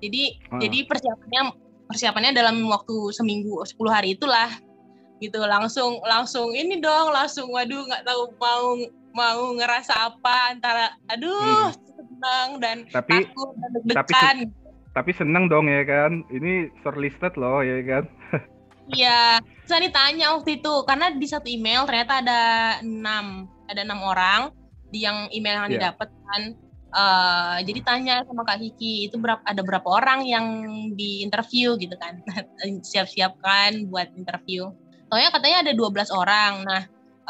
[0.03, 0.59] Jadi Ah.
[0.63, 1.43] jadi persiapannya
[1.91, 4.49] persiapannya dalam waktu seminggu 10 hari itulah
[5.19, 8.75] gitu langsung langsung ini dong langsung waduh nggak tahu mau
[9.15, 12.95] mau ngerasa apa antara aduh senang dan Hmm.
[12.99, 14.62] Tapi takut dan deg-degan tapi
[15.17, 16.27] seneng dong ya kan.
[16.29, 18.05] Ini shortlisted loh ya kan.
[18.93, 22.41] Iya, saya ditanya waktu itu karena di satu email ternyata ada
[22.83, 24.51] enam, ada enam orang
[24.91, 25.75] di yang email yang Iya.
[25.79, 26.43] didapat kan.
[26.93, 30.47] Eh, jadi tanya sama Kak Kiki itu berapa ada berapa orang yang
[30.93, 32.21] di interview gitu kan.
[32.91, 34.69] Siap-siap kan buat interview.
[35.09, 36.53] Soalnya katanya ada 12 orang.
[36.69, 36.83] Nah,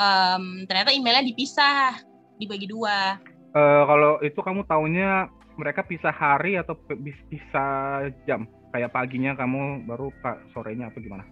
[0.03, 1.95] em, ternyata emailnya dipisah,
[2.43, 3.23] dibagi dua.
[3.55, 8.49] Eh, kalau itu kamu taunya mereka pisah hari atau pe- bis- pisah jam?
[8.73, 11.25] Kayak paginya kamu baru pak sorenya apa gimana?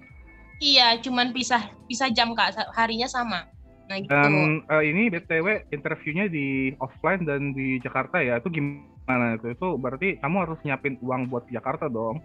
[0.61, 3.49] Iya, cuman pisah pisah jam Kak, harinya sama.
[3.89, 4.13] Nah, gitu.
[4.13, 8.39] Dan eh, ini BTW interviewnya di offline dan di Jakarta ya.
[8.39, 9.51] Itu gimana itu?
[9.51, 12.23] Itu berarti kamu harus nyiapin uang buat Jakarta dong.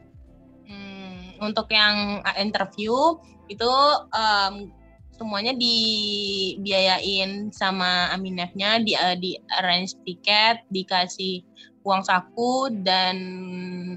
[0.69, 2.93] Hmm, untuk yang uh, interview
[3.49, 3.71] itu
[4.13, 4.69] em,
[5.15, 11.41] semuanya dibiayain sama Aminefnya, di uh, di arrange tiket, dikasih
[11.85, 13.15] uang saku dan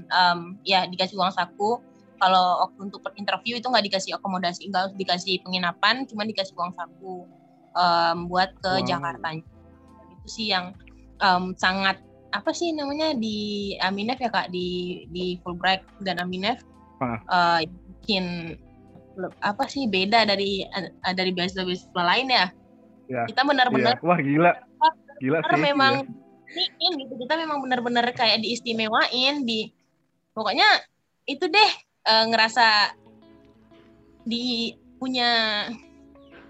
[0.05, 1.81] em, ya dikasih uang saku.
[2.19, 7.25] Kalau waktu untuk interview itu nggak dikasih akomodasi, nggak dikasih penginapan, cuma dikasih uang saku
[7.73, 8.85] em, buat ke Wow.
[8.85, 9.27] Jakarta.
[9.33, 10.77] Itu sih yang
[11.19, 11.97] em, sangat
[12.29, 16.61] apa sih namanya di Aminef ya kak di di Fulbright dan Aminef
[16.99, 17.17] Ah.
[17.17, 18.53] eh, bikin
[19.39, 22.45] apa sih beda dari eh, dari beasiswa-beasiswa lain ya.
[23.09, 24.05] Ya, Kita benar-benar Iya.
[24.05, 24.51] Wah gila.
[25.17, 25.65] Gila karena sih.
[25.65, 26.28] memang iya.
[26.49, 29.69] Iniin gitu kita memang benar-benar kayak diistimewain di
[30.33, 30.65] pokoknya
[31.25, 31.71] itu deh
[32.05, 32.95] eh, ngerasa
[34.25, 35.29] di punya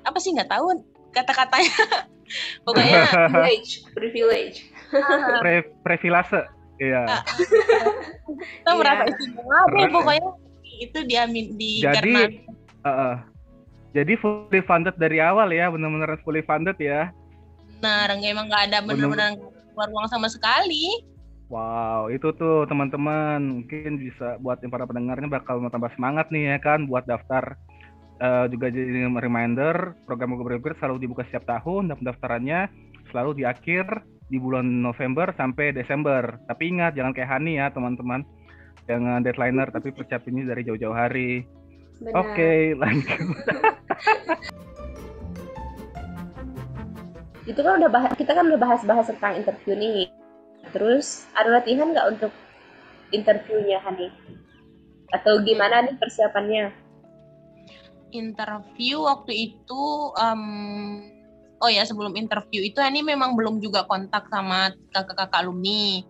[0.02, 0.82] apa sih nggak tahu
[1.12, 1.76] kata-katanya
[2.66, 4.58] pokoknya Privilege, privilege.
[4.94, 6.42] ah, Pre previlase.
[6.80, 7.20] Iya.
[7.20, 7.24] Ah.
[8.64, 9.12] kita merasa Iya.
[9.12, 9.90] istimewa deh ya.
[9.92, 10.30] pokoknya
[10.80, 12.22] itu di amin di Jadi karena
[12.80, 13.16] Heeh.
[13.90, 17.10] Jadi fully funded dari awal ya, benar-benar fully funded ya.
[17.80, 19.40] benar emang nggak ada benar-benar
[19.80, 20.92] keluar uang sama sekali
[21.50, 26.58] Wow, itu tuh teman-teman mungkin bisa buat yang para pendengarnya bakal tambah semangat nih ya
[26.62, 27.58] kan buat daftar
[28.20, 32.68] Eh, juga jadi reminder program Google Breaker selalu dibuka setiap tahun dan pendaftarannya
[33.16, 33.88] selalu di akhir
[34.28, 36.36] di bulan November sampai Desember.
[36.52, 38.28] Tapi ingat jangan kayak Hani ya teman-teman.
[38.92, 41.48] Jangan deadlineer tapi persiapinnya dari jauh-jauh hari.
[42.12, 43.24] Oke, lanjut.
[47.50, 50.14] Itu kan udah bahas, kita kan udah bahas-bahas tentang interview nih.
[50.70, 52.30] Terus ada latihan nggak untuk
[53.10, 54.14] interviewnya Hani?
[55.10, 56.88] Atau gimana nih persiapannya?
[58.10, 59.84] interview waktu itu
[60.18, 60.42] em,
[61.62, 66.02] oh ya sebelum interview itu ini memang belum juga kontak sama kakak-kakak alumni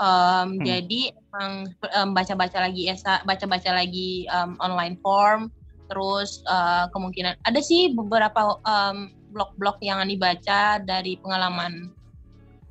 [0.00, 5.52] Em, jadi emang em, baca-baca lagi esa baca-baca lagi em, online form
[5.92, 11.90] terus eh, kemungkinan ada sih beberapa em, blog-blog yang Ani baca dari pengalaman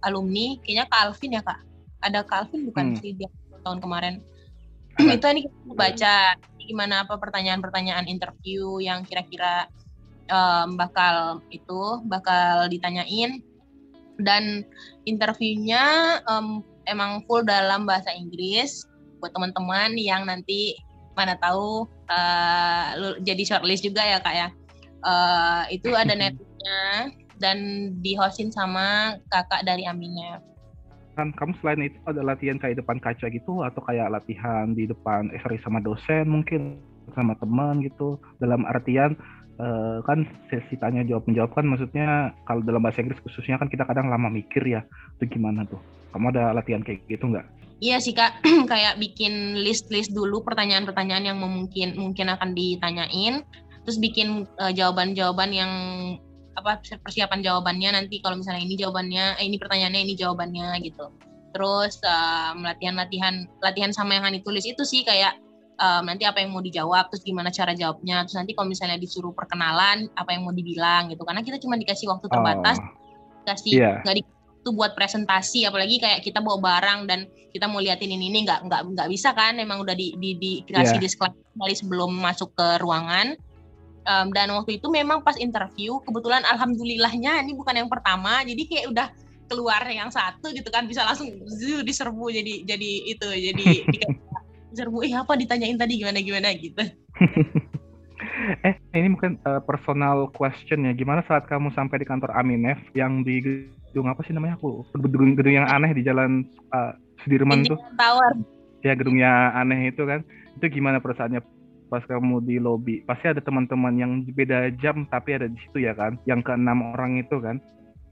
[0.03, 1.59] alumni kayaknya Kak Alvin ya kak?
[1.99, 2.99] Ada Kak Alvin bukan Hmm.
[2.99, 3.27] sih dia
[3.63, 4.23] tahun kemarin?
[5.15, 6.15] Itu ini kita baca.
[6.69, 9.65] Gimana apa pertanyaan-pertanyaan interview yang kira-kira
[10.29, 13.41] em, bakal itu bakal ditanyain.
[14.21, 14.61] Dan
[15.09, 18.85] interviewnya em, emang full dalam bahasa Inggris.
[19.17, 20.77] Buat teman-teman yang nanti
[21.17, 21.89] mana tahu
[22.95, 24.47] lu jadi shortlist juga ya kak ya.
[24.99, 26.13] Eh, itu ada
[26.69, 27.09] netnya
[27.41, 27.57] dan
[28.03, 30.43] dihostin sama kakak dari Aminef
[31.17, 35.27] kan kamu selain itu ada latihan kayak depan kaca gitu atau kayak latihan di depan
[35.35, 36.79] eh sorry sama dosen mungkin
[37.11, 38.15] sama teman gitu.
[38.39, 39.19] Dalam artian
[39.59, 43.83] eh, kan sesi tanya jawab menjawab kan maksudnya kalau dalam bahasa Inggris khususnya kan kita
[43.83, 44.79] kadang lama mikir ya
[45.19, 45.83] itu gimana tuh?
[46.15, 47.43] Kamu ada latihan kayak gitu nggak?
[47.83, 48.39] Iya sih kak,
[48.71, 53.43] kayak bikin list-list dulu pertanyaan-pertanyaan yang mungkin mungkin akan ditanyain,
[53.83, 55.71] terus bikin eh, jawaban-jawaban yang
[56.59, 61.07] apa persiapan jawabannya nanti kalau misalnya ini jawabannya, eh, ini pertanyaannya ini jawabannya gitu.
[61.49, 65.33] terus um, latihan-latihan latihan sama yang Hani tulis itu sih kayak
[65.81, 69.33] um, nanti apa yang mau dijawab terus gimana cara jawabnya terus nanti kalau misalnya disuruh
[69.33, 72.85] perkenalan apa yang mau dibilang gitu karena kita cuma dikasih waktu terbatas Oh,
[73.49, 73.91] dikasih Iya.
[74.05, 74.23] nggak di
[74.59, 78.67] itu buat presentasi apalagi kayak kita bawa barang dan kita mau liatin ini ini nggak
[78.69, 81.03] nggak nggak bisa kan emang udah di, di, di dikasih Iya.
[81.07, 83.33] disclaimer sebelum masuk ke ruangan
[84.09, 88.85] Em, dan waktu itu memang pas interview kebetulan alhamdulillahnya ini bukan yang pertama jadi kayak
[88.89, 89.07] udah
[89.45, 94.09] keluar yang satu gitu kan bisa langsung zuh, diserbu jadi jadi itu jadi di-
[94.73, 96.81] diserbu eh apa ditanyain tadi gimana gimana gitu
[98.65, 100.91] eh ini mungkin uh, personal question ya.
[100.95, 104.83] Gimana saat kamu sampai di kantor Aminef yang di gedung apa sih namanya aku?
[104.95, 106.43] Gedung, gedung yang aneh di jalan
[106.73, 107.79] uh, Sudirman tuh.
[107.79, 108.31] Indian Tower
[108.79, 110.23] Ya gedungnya aneh itu kan.
[110.55, 111.58] Itu gimana perasaannya
[111.89, 113.01] pas kamu di lobby?
[113.03, 116.15] Pasti ada teman-teman yang beda jam tapi ada di situ ya kan?
[116.29, 117.57] Yang keenam orang itu kan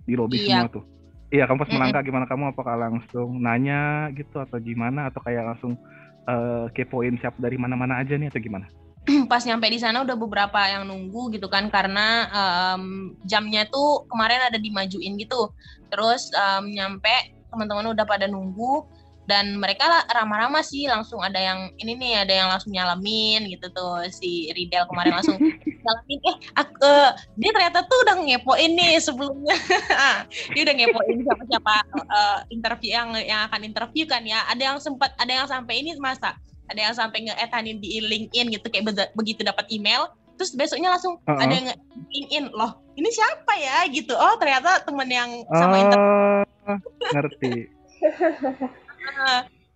[0.04, 0.66] di lobby Iya.
[0.66, 0.86] semua tuh.
[1.28, 5.76] Iya, kamu pas melangkah gimana kamu apakah langsung nanya gitu atau gimana atau kayak langsung
[6.24, 8.66] uh, kepoin siapa dari mana-mana aja nih atau gimana?
[9.32, 14.52] pas nyampe di sana udah beberapa yang nunggu gitu kan karena em, jamnya tuh kemarin
[14.52, 15.52] ada dimajuin gitu
[15.88, 17.12] terus em, nyampe
[17.48, 18.84] teman-teman udah pada nunggu
[19.28, 23.68] dan mereka lah ramah-ramah sih langsung ada yang ini nih ada yang langsung nyalamin gitu
[23.76, 25.36] tuh si Ridel kemarin langsung
[25.84, 26.20] nyalamin.
[26.24, 29.56] Eh aku, eh, dia ternyata tuh udah ngepoin nih sebelumnya.
[30.56, 31.76] Dia udah ngepoin siapa-siapa
[32.08, 34.48] eh, interview yang yang akan interview kan ya.
[34.48, 38.68] Ada yang sempat ada yang sampai ini masa ada yang sampai nge-etanin di LinkedIn gitu
[38.72, 40.08] kayak begitu dapat email.
[40.40, 41.36] Terus besoknya langsung Uh-uh.
[41.36, 41.68] ada yang
[42.16, 43.84] LinkedIn loh ini siapa ya?
[43.92, 44.16] gitu.
[44.16, 46.76] Oh ternyata temen yang sama interview Oh,
[47.16, 47.72] ngerti.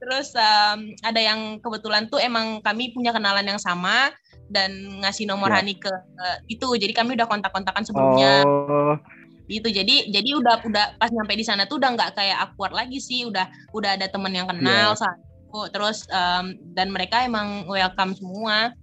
[0.02, 4.10] terus em, ada yang kebetulan tuh emang kami punya kenalan yang sama
[4.50, 4.74] dan
[5.06, 5.62] ngasih nomor Ya.
[5.62, 8.98] Hani ke ke itu jadi kami udah kontak-kontakan sebelumnya Oh,
[9.46, 12.98] gitu jadi jadi udah udah pas nyampe di sana tuh udah nggak kayak awkward lagi
[12.98, 13.46] sih udah
[13.78, 15.00] udah ada temen yang kenal Iya.
[15.00, 18.74] satu terus em, dan mereka emang welcome semua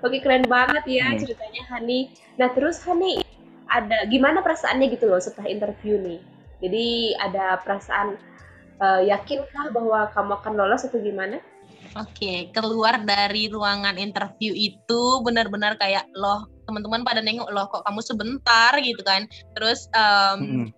[0.00, 1.20] Oke keren banget ya Hmm.
[1.20, 2.08] ceritanya Hani.
[2.40, 3.20] Nah terus Hani
[3.68, 6.24] ada gimana perasaannya gitu loh setelah interview nih?
[6.64, 8.16] Jadi ada perasaan
[8.80, 11.38] eh, yakinkah bahwa kamu akan lolos atau gimana?
[11.98, 17.98] Oke, keluar dari ruangan interview itu benar-benar kayak loh teman-teman pada nengok loh kok kamu
[17.98, 19.26] sebentar gitu kan.
[19.58, 20.70] Terus mm-mm.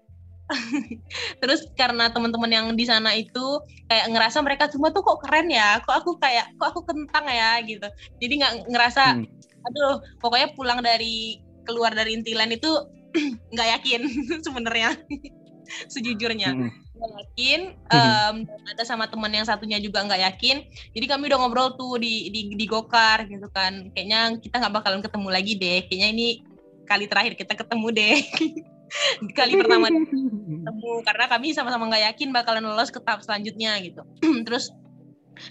[1.43, 5.81] terus karena teman-teman yang di sana itu kayak ngerasa mereka semua tuh kok keren ya,
[5.85, 7.89] kok aku kayak kok aku kentang ya gitu.
[8.21, 9.27] Jadi nggak ngerasa, Hmm.
[9.69, 12.71] aduh pokoknya pulang dari keluar dari intilan itu
[13.53, 14.01] nggak yakin
[14.47, 14.97] sebenarnya
[15.93, 16.71] sejujurnya Mm-mm.
[17.03, 17.61] Nggak yakin
[17.91, 20.63] em, dan ada sama teman yang satunya juga nggak yakin.
[20.95, 23.91] Jadi kami udah ngobrol tuh di di, di gokar gitu kan.
[23.91, 25.79] Kayaknya kita nggak bakalan ketemu lagi deh.
[25.91, 26.27] Kayaknya ini
[26.87, 28.17] kali terakhir kita ketemu deh.
[29.39, 34.05] Kali pertama ketemu karena kami sama-sama nggak yakin bakalan lolos ke tahap selanjutnya gitu.
[34.47, 34.69] Terus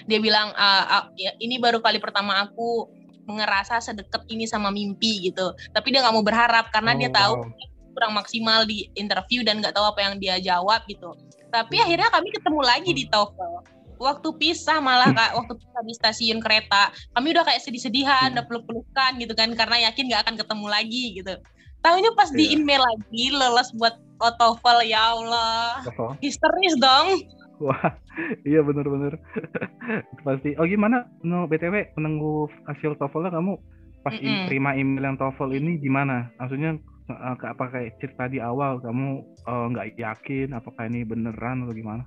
[0.06, 2.86] dia bilang "Ah, ah, ya, ini baru kali pertama aku
[3.26, 5.54] ngerasa sedekat ini sama mimpi gitu.
[5.74, 7.50] Tapi dia nggak mau berharap karena dia Oh, tahu wow.
[7.92, 11.12] kurang maksimal di interview dan nggak tahu apa yang dia jawab gitu
[11.52, 13.54] tapi akhirnya kami ketemu lagi di TOEFL
[13.98, 18.36] waktu pisah malah kak waktu pisah di stasiun kereta kami udah kayak sedih-sedihan Hmm.
[18.40, 21.34] udah peluk-pelukan gitu kan karena yakin nggak akan ketemu lagi gitu
[21.82, 22.58] tahunya pas di Iya.
[22.58, 27.22] email lagi lolos buat TOEFL ya Allah Oh, histeris dong
[27.62, 27.94] Wah,
[28.42, 29.22] iya bener-bener.
[30.26, 30.58] Pasti.
[30.58, 31.06] Oh gimana?
[31.22, 33.54] No, BTW menunggu hasil TOEFL kamu
[34.02, 34.46] pas im- Mm-mm.
[34.50, 36.34] terima email yang TOEFL ini gimana?
[36.42, 36.78] Maksudnya
[37.10, 41.74] eh, ke- apa kayak cerita di awal kamu eh, nggak yakin apakah ini beneran atau
[41.74, 42.04] gimana?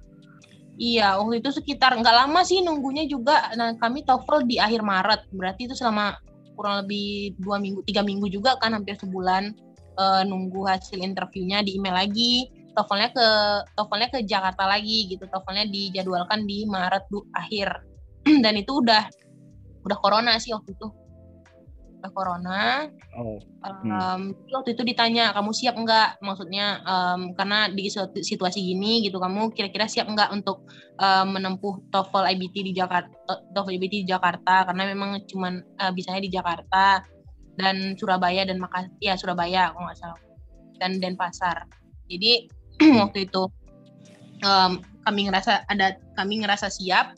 [0.74, 3.54] Iya, waktu itu sekitar nggak lama sih nunggunya juga.
[3.54, 6.18] Nah, kami TOEFL di akhir Maret, berarti itu selama
[6.58, 9.54] kurang lebih dua minggu, tiga minggu juga kan, hampir sebulan
[9.94, 12.50] eh, nunggu hasil interviewnya di email lagi.
[12.74, 13.26] TOEFL-nya ke
[13.78, 15.30] TOEFL-nya ke Jakarta lagi gitu.
[15.30, 17.70] TOEFL-nya dijadwalkan di Maret du, akhir.
[18.42, 19.06] Dan itu udah
[19.86, 20.90] udah corona sih waktu itu.
[22.12, 22.90] Corona.
[23.16, 26.20] Oh, Em, jadi waktu itu ditanya kamu siap nggak?
[26.20, 27.88] Maksudnya em, karena di
[28.20, 30.68] situasi gini gitu kamu kira-kira siap nggak untuk
[31.00, 33.08] em, menempuh TOEFL IBT di Jakarta
[33.56, 34.68] TOEFL IBT di Jakarta?
[34.68, 37.00] Karena memang cuman eh, bisanya di Jakarta
[37.56, 40.20] dan Surabaya dan Makassar ya Surabaya kalau nggak salah
[40.76, 41.64] dan Denpasar.
[42.10, 42.50] Jadi
[43.00, 43.42] waktu itu
[44.44, 47.16] em, kami ngerasa ada kami ngerasa siap.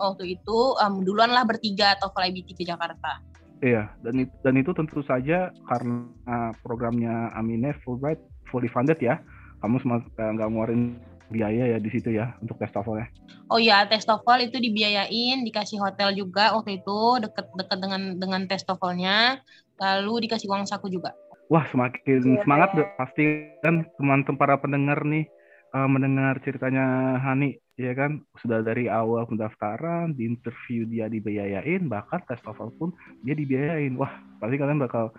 [0.00, 3.31] Waktu itu em, duluan lah bertiga TOEFL IBT ke Jakarta
[3.62, 3.94] iya.
[4.02, 8.20] Dan itu, dan itu tentu saja karena programnya Aminef Fulbright
[8.50, 9.22] fully funded ya.
[9.62, 10.98] Kamu semua eh, nggak ngeluarin
[11.32, 13.06] biaya ya di situ ya untuk tes TOEFL ya.
[13.48, 18.66] Oh iya, tes TOEFL itu dibiayain, dikasih hotel juga waktu itu deket-deket dengan dengan tes
[18.68, 19.40] TOEFL-nya,
[19.80, 21.16] lalu dikasih uang saku juga.
[21.48, 22.86] Wah, semakin Iya, semangat deh.
[23.00, 23.24] pasti
[23.64, 25.24] kan teman-teman para pendengar nih
[25.72, 28.24] eh, mendengar ceritanya Hani ya kan?
[28.40, 32.90] Sudah dari awal pendaftaran di interview dia dibiayain bahkan tes TOEFL pun
[33.24, 33.94] dia dibiayain.
[33.96, 35.14] Wah pasti kalian bakal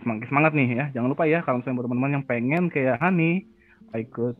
[0.00, 0.84] semangat semangat nih ya.
[0.98, 3.46] Jangan lupa ya kalau misalnya teman-teman yang pengen kayak Hani
[3.92, 4.36] ikut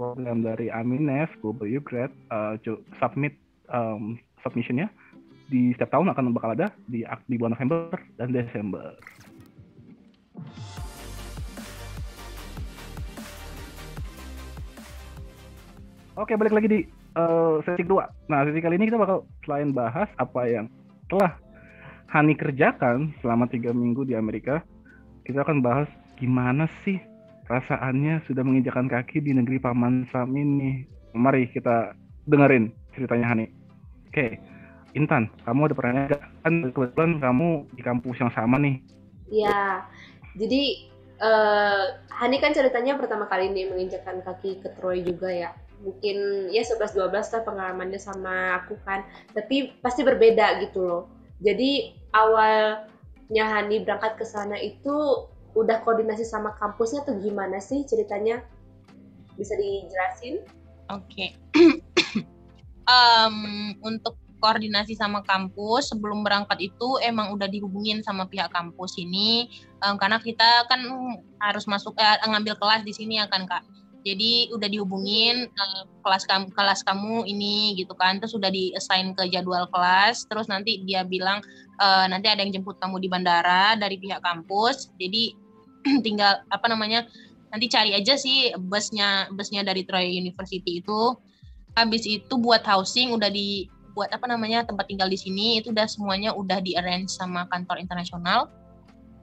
[0.00, 2.56] program dari Aminef Global U Grad uh,
[2.96, 3.36] submit
[3.68, 4.88] um, submissionnya.
[5.48, 8.96] Di setiap tahun akan bakal ada di di bulan November dan Desember.
[16.18, 16.80] Oke, balik lagi di
[17.14, 18.10] uh, sesi kedua.
[18.26, 20.66] Nah, sesi kali ini kita bakal selain bahas apa yang
[21.06, 21.38] telah
[22.10, 24.66] Hani kerjakan selama tiga minggu di Amerika,
[25.22, 25.86] kita akan bahas
[26.18, 26.98] gimana sih
[27.46, 30.82] perasaannya sudah menginjakan kaki di negeri Paman Sam ini.
[31.14, 31.94] Mari kita
[32.26, 33.46] dengerin ceritanya Hani.
[34.10, 34.42] Oke,
[34.98, 36.18] Intan, kamu ada pertanyaan?
[36.42, 38.82] Kan kebetulan kamu di kampus yang sama nih.
[39.30, 39.86] Iya,
[40.34, 40.62] jadi
[41.22, 46.62] uh, Hani kan ceritanya pertama kali ini menginjakan kaki ke Troy juga ya mungkin ya
[46.66, 49.06] 11-12 lah pengalamannya sama aku kan.
[49.34, 51.02] Tapi pasti berbeda gitu loh.
[51.38, 58.42] Jadi awalnya Hani berangkat ke sana itu udah koordinasi sama kampusnya tuh gimana sih ceritanya?
[59.38, 60.42] Bisa dijelasin?
[60.90, 61.34] Oke.
[62.08, 62.24] Okay.
[62.88, 69.50] um, untuk koordinasi sama kampus sebelum berangkat itu emang udah dihubungin sama pihak kampus ini.
[69.84, 70.80] Um, karena kita kan
[71.42, 73.60] harus masuk eh, ngambil kelas di sini ya kan kak
[74.08, 78.16] jadi udah dihubungin uh, kelas kamu kelas kamu ini gitu kan.
[78.16, 80.24] Terus sudah di assign ke jadwal kelas.
[80.24, 81.44] Terus nanti dia bilang
[81.76, 84.88] uh, nanti ada yang jemput kamu di bandara dari pihak kampus.
[84.96, 85.36] Jadi
[86.06, 87.04] tinggal apa namanya
[87.52, 91.12] nanti cari aja sih busnya busnya dari Troy University itu.
[91.76, 95.90] Habis itu buat housing udah di buat apa namanya tempat tinggal di sini itu udah
[95.90, 98.48] semuanya udah di arrange sama kantor internasional.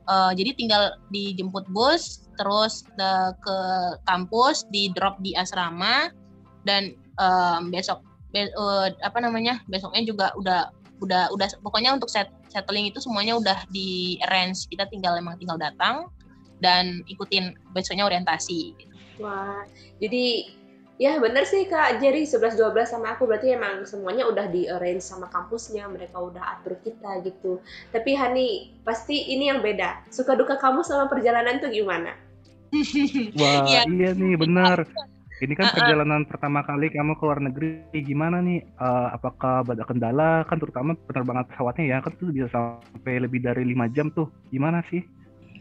[0.06, 3.58] Uh, jadi tinggal dijemput bus terus the, ke
[4.06, 6.12] kampus di drop di asrama
[6.68, 8.02] dan um, besok
[8.36, 10.70] be, uh, apa namanya besoknya juga udah
[11.04, 14.68] udah udah pokoknya untuk set, settling itu semuanya udah di arrange.
[14.72, 16.08] Kita tinggal emang tinggal datang
[16.64, 18.76] dan ikutin besoknya orientasi.
[19.20, 19.64] Wah
[20.00, 20.52] jadi
[20.96, 22.00] Ya bener sih Kak.
[22.00, 26.80] Jerry 11-12 sama aku berarti emang semuanya udah di arrange sama kampusnya mereka udah atur
[26.80, 27.60] kita gitu.
[27.92, 30.08] Tapi Hani pasti ini yang beda.
[30.08, 32.16] Suka duka kamu sama perjalanan tuh gimana?
[33.40, 33.82] Wah ya.
[33.88, 34.86] iya nih benar
[35.44, 36.32] ini kan perjalanan uh -uh.
[36.32, 37.72] pertama kali kamu ke luar negeri
[38.08, 43.20] gimana nih uh, apakah ada kendala kan terutama penerbangan pesawatnya ya kan tuh bisa sampai
[43.20, 45.04] lebih dari lima jam tuh gimana sih?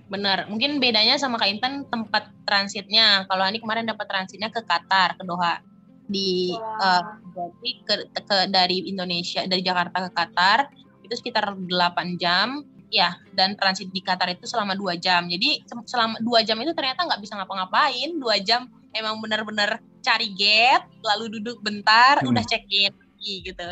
[0.06, 0.46] Benar.
[0.52, 3.24] Mungkin bedanya sama Kak Intan tempat transitnya.
[3.26, 5.58] Kalau ini kemarin dapat transitnya ke Qatar, ke Doha.
[6.04, 7.00] Di wow.
[7.32, 10.68] uh, ke, ke dari Indonesia, dari Jakarta ke Qatar
[11.02, 12.62] itu sekitar 8 jam.
[12.94, 15.26] Ya, dan transit di Qatar itu selama dua jam.
[15.26, 18.22] Jadi selama dua jam itu ternyata nggak bisa ngapa-ngapain.
[18.22, 22.30] Dua jam emang benar-benar cari gate, lalu duduk bentar, hmm.
[22.30, 23.64] udah check in gitu.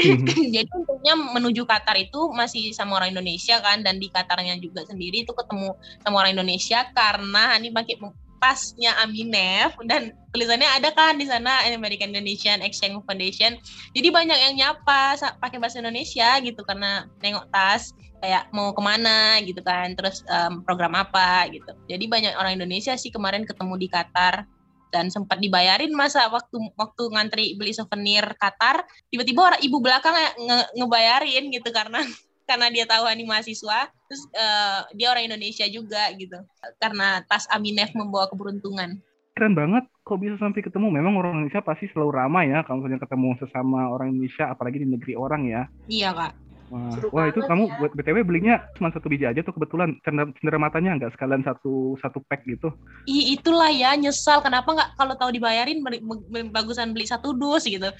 [0.00, 0.48] Mhm.
[0.56, 5.28] Jadi untuknya menuju Qatar itu masih sama orang Indonesia kan dan di Qatarnya juga sendiri
[5.28, 8.00] itu ketemu sama orang Indonesia karena ini pakai
[8.40, 13.60] pasnya Aminef dan tulisannya ada kan di sana American Indonesian Exchange Foundation.
[13.92, 19.40] Jadi banyak yang nyapa pakai bahasa Indonesia gitu karena nengok tas kayak mau ke mana
[19.44, 21.72] gitu kan, terus um, program apa gitu.
[21.88, 24.44] Jadi banyak orang Indonesia sih kemarin ketemu di Qatar
[24.90, 30.74] dan sempat dibayarin masa waktu waktu ngantri beli souvenir Qatar tiba-tiba orang ibu belakang nge
[30.76, 32.02] ngebayarin gitu karena
[32.50, 36.34] karena dia tahu ini mahasiswa terus uh, dia orang Indonesia juga gitu.
[36.82, 38.98] Karena tas Aminef membawa keberuntungan.
[39.38, 40.90] Keren banget kok bisa sampai ketemu.
[40.90, 44.90] Memang orang Indonesia pasti selalu ramai ya kalau misalnya ketemu sesama orang Indonesia apalagi di
[44.90, 45.62] negeri orang ya.
[45.86, 46.50] Iya kak.
[46.70, 47.74] Wah, wah itu kamu ya.
[47.82, 49.98] buat BTW belinya cuma satu biji aja tuh kebetulan.
[50.06, 52.70] Cendera, matanya nggak sekalian satu satu pack gitu.
[53.10, 54.38] Ih, itulah ya nyesal.
[54.38, 55.82] Kenapa nggak kalau tahu dibayarin
[56.50, 57.90] bagusan beli satu dus gitu.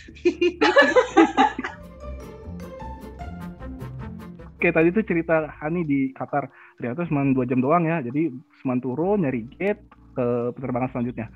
[4.61, 6.45] Oke tadi tuh cerita Hani di Qatar
[6.77, 8.29] ternyata cuma dua jam doang ya jadi
[8.61, 9.81] cuma turun nyari gate
[10.13, 11.33] ke penerbangan selanjutnya.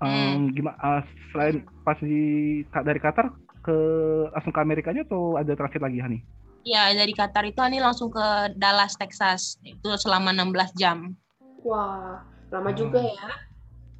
[0.00, 0.56] Um, hmm.
[0.56, 1.02] Gimana uh,
[1.36, 3.28] selain pas di dari Qatar
[3.60, 3.76] ke
[4.32, 6.24] langsung ke Amerikanya atau ada transit lagi Hani?
[6.64, 9.60] Iya, dari Qatar itu Ani langsung ke Dallas, Texas.
[9.60, 11.12] Itu selama 16 jam.
[11.68, 12.78] Wah, lama hmm.
[12.80, 13.28] juga ya.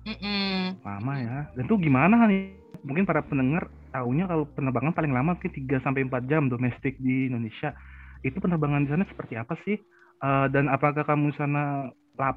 [0.02, 0.56] Mm -mm.
[0.80, 1.36] Lama ya.
[1.60, 2.56] Dan tuh gimana nih?
[2.88, 7.28] Mungkin para pendengar tahunya kalau penerbangan paling lama mungkin 3 sampai 4 jam domestik di
[7.28, 7.76] Indonesia.
[8.22, 9.78] Itu penerbangan di sana seperti apa sih?
[10.22, 11.90] Uh, dan apakah kamu sana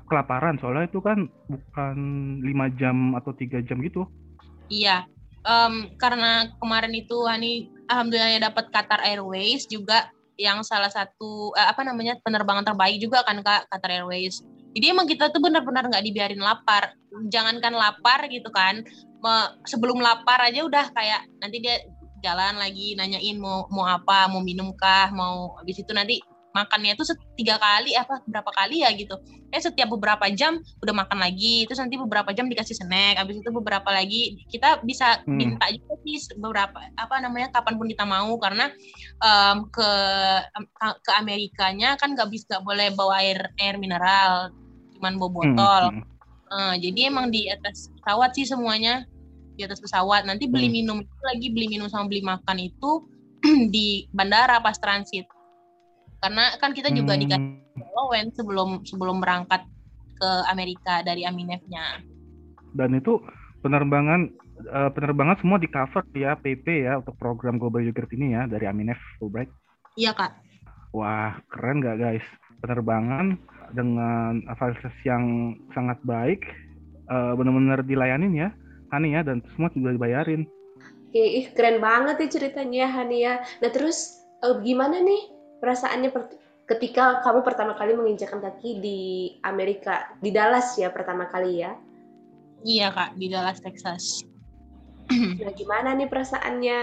[0.10, 0.58] kelaparan?
[0.58, 1.98] Soalnya itu kan bukan
[2.42, 4.10] 5 jam atau 3 jam gitu.
[4.70, 5.06] Iya.
[5.46, 11.86] Um, karena kemarin itu Hani alhamdulillahnya dapat Qatar Airways juga yang salah satu eh, apa
[11.86, 14.42] namanya penerbangan terbaik juga kan kak Qatar Airways.
[14.76, 16.92] Jadi emang kita tuh benar-benar nggak dibiarin lapar.
[17.32, 18.84] Jangankan lapar gitu kan,
[19.66, 21.82] sebelum lapar aja udah kayak nanti dia
[22.26, 26.18] jalan lagi nanyain mau mau apa mau minum kah mau habis itu nanti
[26.56, 27.04] makannya itu
[27.36, 29.20] tiga kali apa berapa kali ya gitu
[29.52, 33.52] eh setiap beberapa jam udah makan lagi terus nanti beberapa jam dikasih snack habis itu
[33.52, 35.36] beberapa lagi kita bisa hmm.
[35.36, 38.72] minta juga sih beberapa apa namanya kapan pun kita mau karena
[39.20, 39.90] um, ke
[40.80, 44.56] ke Amerikanya kan nggak bisa gak boleh bawa air air mineral
[44.96, 46.04] cuman bawa botol hmm.
[46.56, 49.04] uh, jadi emang di atas pesawat sih semuanya
[49.56, 50.76] di atas pesawat nanti beli hmm.
[50.76, 52.92] minum itu lagi beli minum sama beli makan itu
[53.74, 55.26] di bandara pas transit
[56.26, 57.22] karena kan kita juga hmm.
[57.22, 59.62] dikasih allowance sebelum sebelum berangkat
[60.16, 62.02] ke Amerika dari Aminef-nya.
[62.74, 63.20] Dan itu
[63.62, 64.32] penerbangan
[64.72, 68.66] uh, penerbangan semua di cover ya PP ya untuk program Global Yogurt ini ya dari
[68.66, 69.52] Aminef Fulbright.
[70.00, 70.34] Iya kak.
[70.96, 72.26] Wah keren nggak guys
[72.64, 73.36] penerbangan
[73.76, 76.42] dengan fasilitas yang sangat baik
[77.12, 78.50] uh, benar-benar dilayanin ya
[78.94, 80.46] Hani ya dan semua juga dibayarin.
[81.16, 83.40] Ih, keren banget ya ceritanya Hani ya.
[83.64, 85.32] Nah terus uh, gimana nih
[85.64, 86.12] perasaannya
[86.66, 89.00] ketika kamu pertama kali menginjakan kaki di
[89.46, 91.78] Amerika di Dallas ya pertama kali ya
[92.66, 94.26] iya kak di Dallas Texas
[95.46, 96.80] nah gimana nih perasaannya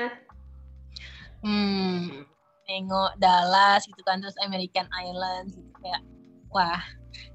[1.42, 2.30] hmm
[2.62, 6.02] nengok Dallas gitu kan terus American Islands gitu kayak
[6.54, 6.82] wah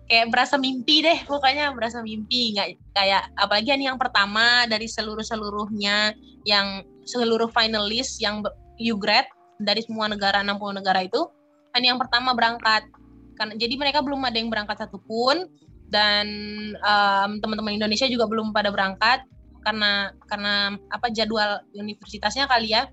[0.08, 2.56] kayak berasa mimpi deh pokoknya berasa mimpi.
[2.56, 6.16] Nggak kayak apalagi ini yang pertama dari seluruh seluruhnya
[6.48, 8.44] yang seluruh finalis yang
[8.80, 9.28] you grad
[9.60, 11.28] dari semua negara 60 negara itu
[11.76, 12.88] kan yang pertama berangkat.
[13.38, 15.46] Kan jadi mereka belum ada yang berangkat satupun
[15.88, 16.28] dan
[16.84, 19.24] um, teman-teman Indonesia juga belum pada berangkat
[19.64, 22.88] karena karena apa jadwal universitasnya kali ya.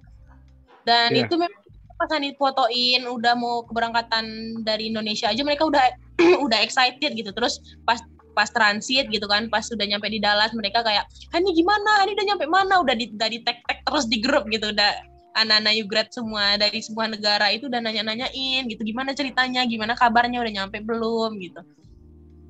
[0.84, 1.24] Dan yeah.
[1.24, 1.63] itu memang
[1.94, 4.24] pas Hani fotoin udah mau keberangkatan
[4.66, 5.84] dari Indonesia aja mereka udah
[6.46, 7.30] udah excited gitu.
[7.30, 8.02] Terus pas
[8.34, 12.02] pas transit gitu kan pas sudah nyampe di Dallas mereka kayak Hani gimana?
[12.02, 12.82] Hani udah nyampe mana?
[12.82, 14.74] Udah di udah di tag tag terus di grup gitu.
[14.74, 14.90] Udah
[15.34, 19.62] anak-anak Yugrat semua dari semua negara itu udah nanya-nanyain gitu gimana ceritanya?
[19.66, 20.42] Gimana kabarnya?
[20.42, 21.38] Udah nyampe belum?
[21.38, 21.62] gitu.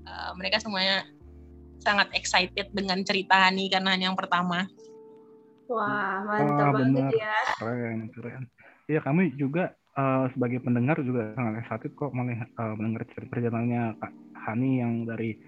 [0.05, 1.05] Uh, mereka semuanya
[1.85, 4.65] sangat excited dengan cerita Hani karena Hani yang pertama.
[5.69, 7.37] Wah mantap Wah, banget ya.
[7.57, 8.45] Keren keren
[8.89, 14.13] iya kami juga uh, sebagai pendengar juga sangat excited kok malah uh, mendengar perjalanannya Kak
[14.45, 15.39] Hani yang dari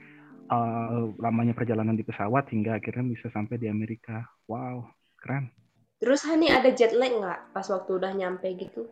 [0.48, 4.24] uh, lamanya perjalanan di pesawat hingga akhirnya bisa sampai di Amerika.
[4.48, 4.88] Wow
[5.20, 5.50] keren.
[5.98, 8.86] Terus Hani ada jet lag nggak pas waktu udah nyampe gitu?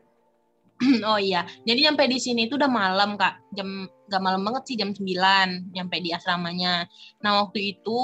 [1.06, 4.76] oh iya, jadi nyampe di sini itu udah malam kak, jam gak malam banget sih
[4.76, 6.90] jam 9 nyampe di asramanya.
[7.22, 8.00] Nah waktu itu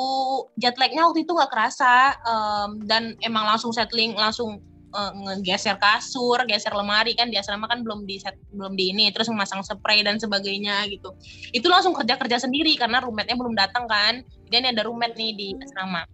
[0.55, 4.63] jet lagnya waktu itu nggak kerasa um, dan emang langsung settling, langsung
[4.95, 9.11] uh, ngegeser kasur, geser lemari kan di asrama kan belum di set, belum di ini,
[9.15, 11.15] terus memasang spray dan sebagainya gitu.
[11.55, 15.49] Itu langsung kerja kerja sendiri karena roommate-nya belum datang kan, dan ada roommate nih di
[15.59, 16.07] asrama.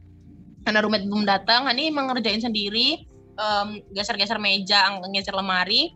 [0.67, 3.07] Karena roommate belum datang ini emang ngerjain sendiri
[3.39, 5.95] um, geser-geser meja geser lemari.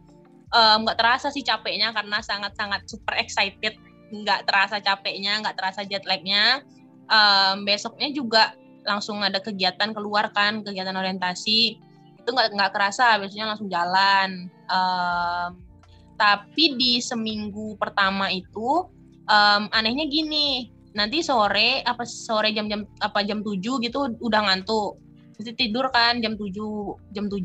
[0.51, 3.75] Nggak um, terasa sih capeknya karena sangat-sangat super excited.
[4.11, 6.63] Nggak terasa capeknya nggak terasa jet lagnya.
[7.11, 8.55] Um, besoknya juga
[8.87, 11.90] langsung ada kegiatan keluar kan kegiatan orientasi
[12.21, 14.53] itu nggak nggak kerasa biasanya langsung jalan.
[14.69, 15.51] Um,
[16.21, 18.85] tapi di seminggu pertama itu
[19.25, 25.01] um, anehnya gini nanti sore apa sore jam-jam apa jam 7 gitu udah ngantuk.
[25.41, 27.41] Mesti tidur kan jam 7 jam 7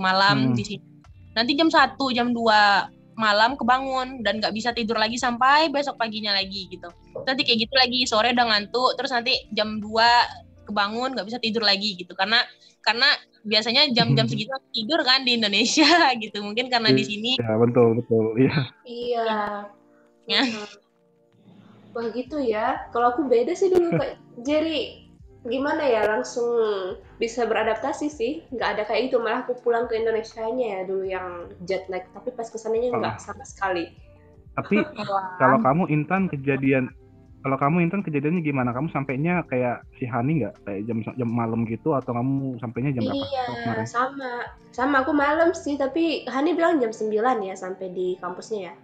[0.00, 0.56] malam hmm.
[0.56, 0.94] di sini
[1.34, 6.34] nanti jam 1 jam 2 malam kebangun dan nggak bisa tidur lagi sampai besok paginya
[6.34, 6.90] lagi gitu.
[7.22, 11.62] Nanti kayak gitu lagi sore udah ngantuk terus nanti jam 2 kebangun nggak bisa tidur
[11.62, 12.10] lagi gitu.
[12.18, 12.42] Karena
[12.82, 13.06] karena
[13.44, 14.32] biasanya jam-jam hmm.
[14.32, 15.86] segitu tidur kan di Indonesia
[16.24, 18.56] gitu mungkin karena di sini ya betul betul iya
[18.88, 19.32] iya
[20.28, 20.42] ya.
[21.94, 22.90] Wah gitu ya.
[22.90, 25.06] Kalau aku beda sih dulu Kak Jerry.
[25.44, 26.48] Gimana ya langsung
[27.20, 28.32] bisa beradaptasi sih.
[28.50, 29.16] Nggak ada kayak itu.
[29.22, 32.02] Malah aku pulang ke Indonesia-nya ya dulu yang jet lag.
[32.10, 32.98] Tapi pas kesannya oh.
[32.98, 33.94] nggak sama sekali.
[34.58, 34.82] Tapi
[35.40, 36.90] kalau kamu Intan kejadian
[37.44, 38.72] kalau kamu Intan kejadiannya gimana?
[38.72, 43.04] Kamu sampainya kayak si Hani nggak kayak jam jam malam gitu atau kamu sampainya jam
[43.04, 43.20] berapa?
[43.20, 44.32] Iya, sama.
[44.72, 47.12] Sama aku malam sih, tapi Hani bilang jam 9
[47.44, 48.74] ya sampai di kampusnya ya.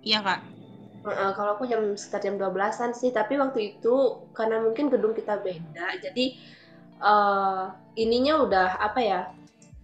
[0.00, 0.40] Iya, Kak.
[1.04, 5.36] Uh, kalau aku jam sekitar jam 12-an sih, tapi waktu itu karena mungkin gedung kita
[5.44, 6.40] beda, jadi
[7.04, 7.68] uh,
[8.00, 9.20] ininya udah apa ya?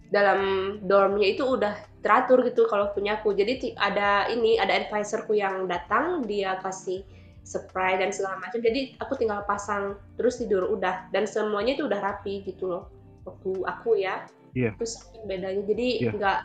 [0.09, 0.41] Dalam
[0.81, 3.37] dormnya itu udah teratur gitu kalau punya aku.
[3.37, 7.05] Jadi ada ini, ada advisorku yang datang, dia kasih
[7.47, 8.59] spray dan segala macam.
[8.59, 12.91] Jadi aku tinggal pasang terus tidur udah dan semuanya itu udah rapi gitu loh.
[13.23, 14.27] Waktu aku ya.
[14.51, 14.75] Yeah.
[14.75, 16.13] Terus bedanya jadi yeah.
[16.13, 16.39] nggak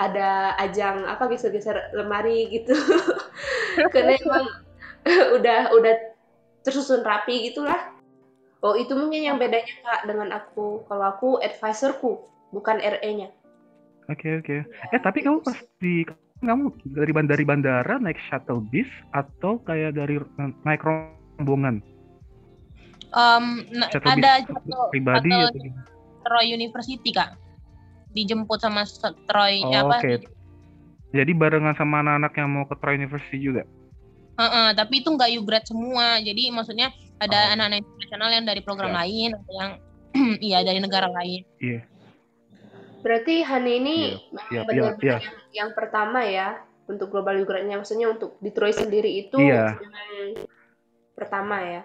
[0.00, 2.74] ada ajang apa geser-geser lemari gitu
[3.94, 4.44] karena emang
[5.36, 5.94] udah udah
[6.64, 7.92] tersusun rapi gitulah
[8.62, 10.86] Oh, itu mungkin yang bedanya Kak dengan aku.
[10.86, 12.22] Kalau aku advisorku,
[12.54, 13.34] bukan RE-nya.
[14.06, 14.62] Oke oke.
[14.94, 16.06] Eh tapi kamu pas di
[16.42, 21.78] kamu dari bandara dari bandara naik shuttle bis atau kayak dari eh, naik rombongan?
[23.12, 23.62] Um,
[23.92, 25.84] Shuttle ada shuttle, pribadi atau gimana?
[26.22, 27.36] Troy University kak
[28.12, 28.82] dijemput sama
[29.28, 30.22] Troy Oh, apa oke.
[31.12, 33.68] Jadi barengan sama anak-anak yang mau ke Troy University juga.
[34.40, 36.88] Heeh, tapi itu nggak you grad semua jadi maksudnya
[37.20, 37.52] ada Oh.
[37.52, 39.00] anak-anak internasional yang dari program Siap.
[39.04, 39.70] lain ada yang
[40.48, 41.84] iya dari negara lain Iya.
[43.02, 45.18] Berarti Hani ini Iya, memang iya, benar-benar iya.
[45.18, 46.48] yang, yang pertama ya
[46.86, 49.78] untuk global Ukraine maksudnya untuk di Troy sendiri itu Iya.
[49.78, 50.10] memang
[51.18, 51.82] pertama ya.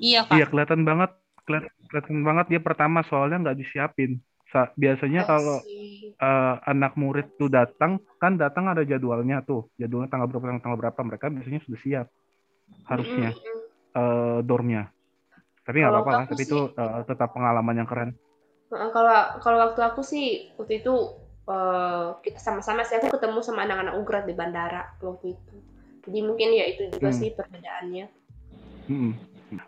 [0.00, 1.10] iya kak Iya kelihatan banget,
[1.44, 4.18] keli- kelihatan banget dia pertama soalnya nggak disiapin.
[4.50, 5.62] Sa- biasanya kalau
[6.20, 11.00] eh, anak murid tuh datang, kan datang ada jadwalnya tuh, jadwalnya tanggal berapa tanggal berapa
[11.06, 12.06] mereka biasanya sudah siap
[12.90, 13.58] harusnya Mm-mm.
[13.96, 14.90] eh, dormnya.
[15.64, 18.10] Tapi nggak apa-apa lah, tapi sih- itu eh, tetap pengalaman yang keren.
[18.70, 20.94] Kalau kalau waktu aku sih waktu itu
[21.50, 25.54] eh, kita sama-sama sih aku ketemu sama anak-anak Ugrat di bandara waktu itu.
[26.06, 27.18] Jadi mungkin ya itu juga Hmm.
[27.18, 28.06] sih perbedaannya.
[28.88, 29.12] Mm-mm.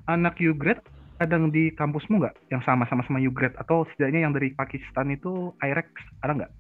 [0.07, 0.83] Anak Ugrade
[1.19, 5.55] kadang di kampusmu nggak yang sama sama sama Ugrade atau setidaknya yang dari Pakistan itu
[5.63, 5.87] IREX
[6.23, 6.53] ada nggak?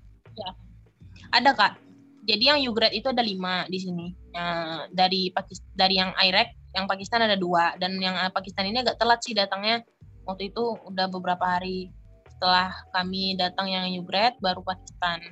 [1.32, 1.72] ada kak
[2.22, 6.56] jadi yang you grad itu ada lima di sini Nah, dari Pakistan dari yang Iraq
[6.72, 9.84] yang Pakistan ada dua dan yang eh, Pakistan ini agak telat sih datangnya
[10.24, 11.92] waktu itu udah beberapa hari
[12.42, 15.22] setelah kami datang yang you grad baru Pakistan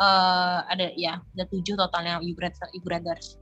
[0.00, 2.32] eh ada ya ada tujuh totalnya you
[2.80, 3.36] graders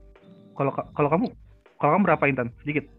[0.59, 1.31] Kalau ka- kalau kamu
[1.79, 2.51] kalau kamu berapa Intan?
[2.59, 2.91] Sedikit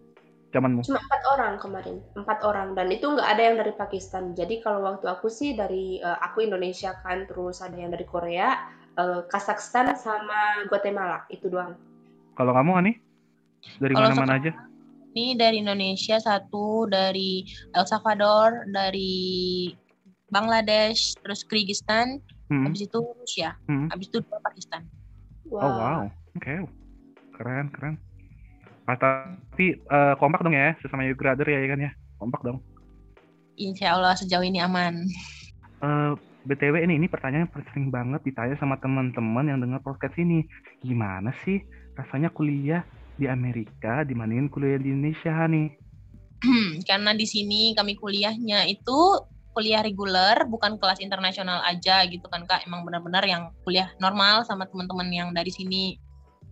[0.56, 0.88] zamanmu.
[0.88, 4.32] Cuma empat orang kemarin, empat orang dan itu nggak ada yang dari Pakistan.
[4.32, 8.72] Jadi kalau waktu aku sih dari eh, aku Indonesia kan, terus ada yang dari Korea,
[8.96, 11.76] eh, Kazakhstan sama Guatemala itu doang.
[12.40, 12.92] Kalau kamu Ani?
[13.84, 14.52] Dari mana-mana aja?
[15.14, 19.70] Ini dari Indonesia satu dari El Salvador dari
[20.28, 22.18] Bangladesh terus Kyrgyzstan
[22.52, 22.70] Hmm.
[22.70, 23.88] habis itu Rusia Hmm.
[23.88, 24.84] habis itu dua Pakistan
[25.48, 26.66] Oh wow, oke,
[27.38, 27.96] keren keren.
[28.84, 32.58] Ah, tapi eh, kompak dong ya, sesama Ugrader ya kan ya, kompak dong.
[33.54, 35.06] Insya Allah sejauh ini aman
[35.84, 36.12] Eh,
[36.48, 40.48] BTW ini ini pertanyaan yang sering banget ditanya sama teman-teman yang dengar podcast ini.
[40.80, 41.60] Gimana sih
[41.96, 42.84] rasanya kuliah
[43.18, 45.70] di Amerika dibandingin kuliah di Indonesia nih?
[46.90, 49.00] karena di sini kami kuliahnya itu
[49.54, 52.66] kuliah reguler bukan kelas internasional aja gitu kan kak.
[52.66, 55.96] Emang benar-benar yang kuliah normal sama teman-teman yang dari sini.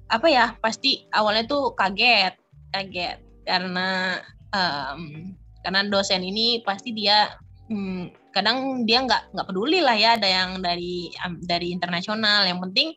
[0.07, 2.38] Apa ya pasti awalnya tuh kaget
[2.72, 3.18] kaget.
[3.41, 4.22] Karena
[4.53, 5.34] em,
[5.66, 7.34] karena dosen ini pasti dia
[7.68, 12.45] hmm, kadang dia nggak nggak peduli lah ya ada yang dari am- dari internasional.
[12.45, 12.88] Yang penting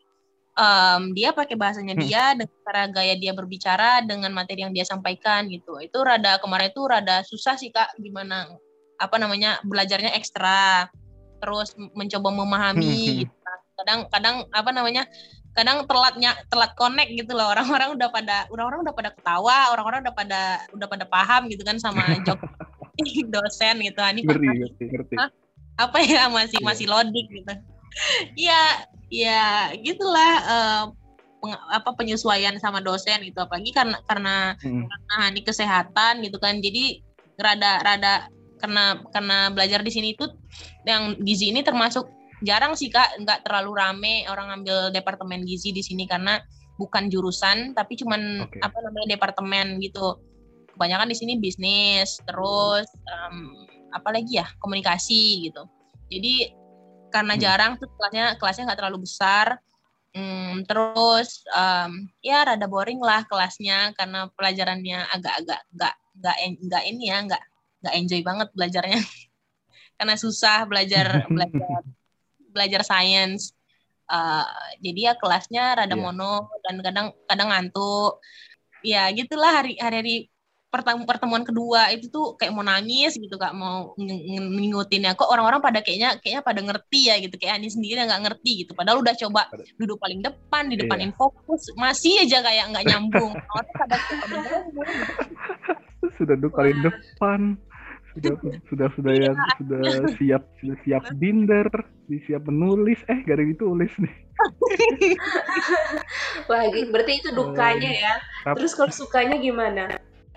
[0.55, 2.03] em, dia pakai bahasanya Hmm.
[2.03, 6.71] dia dengan cara gaya dia berbicara dengan materi yang dia sampaikan gitu itu rada kemarin
[6.71, 8.47] itu rada susah sih kak gimana
[8.95, 10.87] apa namanya belajarnya ekstra
[11.43, 13.33] terus mencoba memahami gitu.
[13.75, 15.03] kadang kadang apa namanya
[15.51, 20.15] kadang telatnya telat connect gitu loh orang-orang udah pada orang-orang udah pada ketawa orang-orang udah
[20.15, 20.41] pada
[20.71, 22.39] udah pada paham gitu kan sama jok
[23.27, 25.15] dosen gitu ini Ngerti, ngerti, ngerti.
[25.75, 26.67] Apa ya masih Iya.
[26.71, 27.51] masih loading gitu
[28.35, 30.83] ya ya gitulah eh,
[31.41, 33.39] peng- apa penyesuaian sama dosen gitu.
[33.43, 34.85] Apalagi karena karena Hmm.
[35.11, 36.59] nah ini kesehatan gitu kan.
[36.59, 37.01] Jadi
[37.37, 38.13] rada rada
[38.59, 40.25] karena karena belajar di sini itu
[40.87, 42.07] yang gizi ini termasuk
[42.41, 43.21] jarang sih kak.
[43.21, 46.39] Nggak terlalu rame orang ambil departemen gizi di sini karena
[46.75, 48.59] bukan jurusan tapi cuman Oke.
[48.59, 50.19] apa namanya departemen gitu.
[50.75, 53.55] Kebanyakan di sini bisnis terus em,
[53.95, 55.63] apa lagi ya komunikasi gitu.
[56.11, 56.51] Jadi
[57.13, 57.43] karena Hmm.
[57.43, 59.59] jarang tuh kelasnya kelasnya nggak terlalu besar
[60.15, 66.35] Hmm, terus em, ya rada boring lah kelasnya karena pelajarannya agak-agak nggak nggak
[66.71, 67.43] nggak ini ya nggak
[67.83, 68.95] nggak enjoy banget belajarnya
[69.99, 71.81] karena susah belajar belajar
[72.47, 73.51] belajar sains
[74.05, 74.45] Eh,
[74.85, 75.97] jadi ya kelasnya rada Iya.
[75.97, 78.21] mono dan kadang kadang ngantuk
[78.85, 80.15] ya gitulah hari hari hari
[80.75, 85.11] pertem- pertemuan kedua itu tuh kayak mau nangis gitu kak mau ng- ng- ngingutin ya
[85.11, 88.49] kok orang-orang pada kayaknya kayaknya pada ngerti ya gitu kayak Ani sendiri yang nggak ngerti
[88.61, 89.41] gitu padahal udah coba
[89.75, 91.03] duduk paling depan di depan Iya.
[91.07, 93.95] infokus masih aja kayak nggak nyambung orang pada.
[96.15, 97.39] Sudah duduk paling depan,
[98.13, 98.31] sudah
[98.67, 99.23] sudah sudah Iya.
[99.25, 99.79] yang sudah
[100.15, 101.67] siap sudah siap binder,
[102.21, 104.13] siap menulis, eh ada yang ditulis nih.
[106.49, 108.13] Wah, berarti itu dukanya ya.
[108.43, 109.83] Tap- Terus kalau sukanya gimana?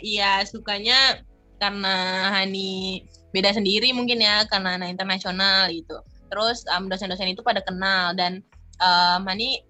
[0.03, 1.23] Iya, sukanya
[1.59, 3.03] karena Hani
[3.35, 5.99] beda sendiri mungkin ya, karena anak internasional gitu.
[6.29, 8.41] Terus em, dosen-dosen itu pada kenal dan
[8.79, 9.63] em, Hani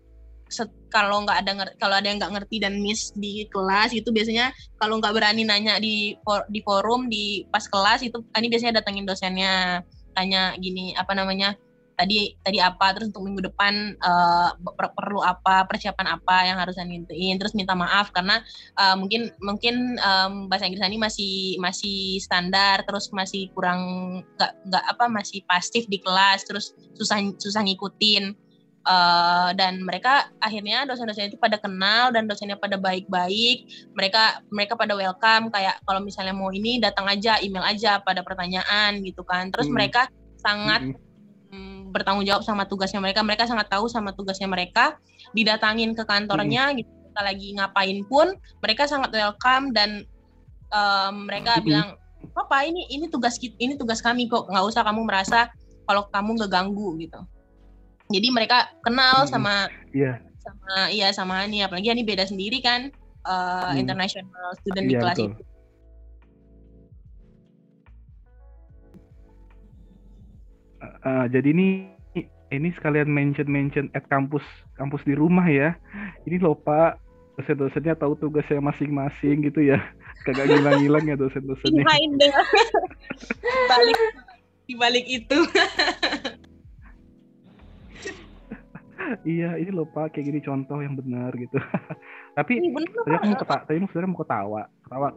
[0.88, 4.48] kalau nggak ada kalau ada yang nggak ngerti dan miss di kelas itu biasanya
[4.80, 9.04] kalau nggak berani nanya di for, di forum di pas kelas itu ini biasanya datengin
[9.04, 9.84] dosennya
[10.16, 11.54] tanya gini apa namanya
[11.99, 16.78] tadi tadi apa terus untuk minggu depan uh, per perlu apa persiapan apa yang harus
[16.78, 18.38] nintuin terus minta maaf karena
[18.78, 23.82] uh, mungkin mungkin um, bahasa Inggris ini masih masih standar terus masih kurang
[24.38, 28.46] nggak nggak apa masih pasif di kelas terus susah susah ngikutin.
[28.88, 33.68] Uh, dan mereka akhirnya dosen-dosen itu pada kenal dan dosennya pada baik-baik.
[33.92, 39.05] Mereka mereka pada welcome kayak kalau misalnya mau ini datang aja email aja pada pertanyaan
[39.05, 39.53] gitu kan.
[39.53, 39.76] Terus hmm.
[39.76, 40.09] mereka
[40.40, 41.07] sangat hmm
[41.89, 44.97] bertanggung jawab sama tugasnya mereka mereka sangat tahu sama tugasnya mereka
[45.32, 46.76] didatangin ke kantornya hmm.
[46.84, 50.07] gitu kita lagi ngapain pun mereka sangat welcome dan
[50.70, 51.64] um, mereka hmm.
[51.64, 51.89] bilang
[52.34, 55.51] apa ini ini tugas ini tugas kami kok nggak usah kamu merasa
[55.89, 57.20] kalau kamu ngeganggu gitu
[58.12, 59.30] jadi mereka kenal hmm.
[59.30, 59.55] sama
[59.91, 60.20] yeah.
[60.39, 62.95] sama iya sama ini apalagi ini beda sendiri kan
[63.26, 63.82] uh, hmm.
[63.82, 65.30] international student yeah, di iya, kelas betul.
[65.32, 65.47] itu
[70.82, 71.68] uh, jadi ini
[72.48, 74.44] ini sekalian mention mention at kampus
[74.80, 75.76] kampus di rumah ya.
[76.24, 77.00] Ini loh pak.
[77.38, 79.78] Dosen-dosennya tahu tugasnya masing-masing gitu ya.
[80.26, 81.84] Kagak ngilang-ngilang ya dosen-dosennya.
[83.70, 84.00] Balik
[84.68, 85.38] di balik itu.
[89.24, 90.12] Iya ini loh pak.
[90.12, 91.56] Kayak gini contoh yang benar gitu.
[92.36, 94.62] Tapi tadi aku mau ketawa tadi sebenarnya mau ketawa.
[94.84, 95.08] Ketawa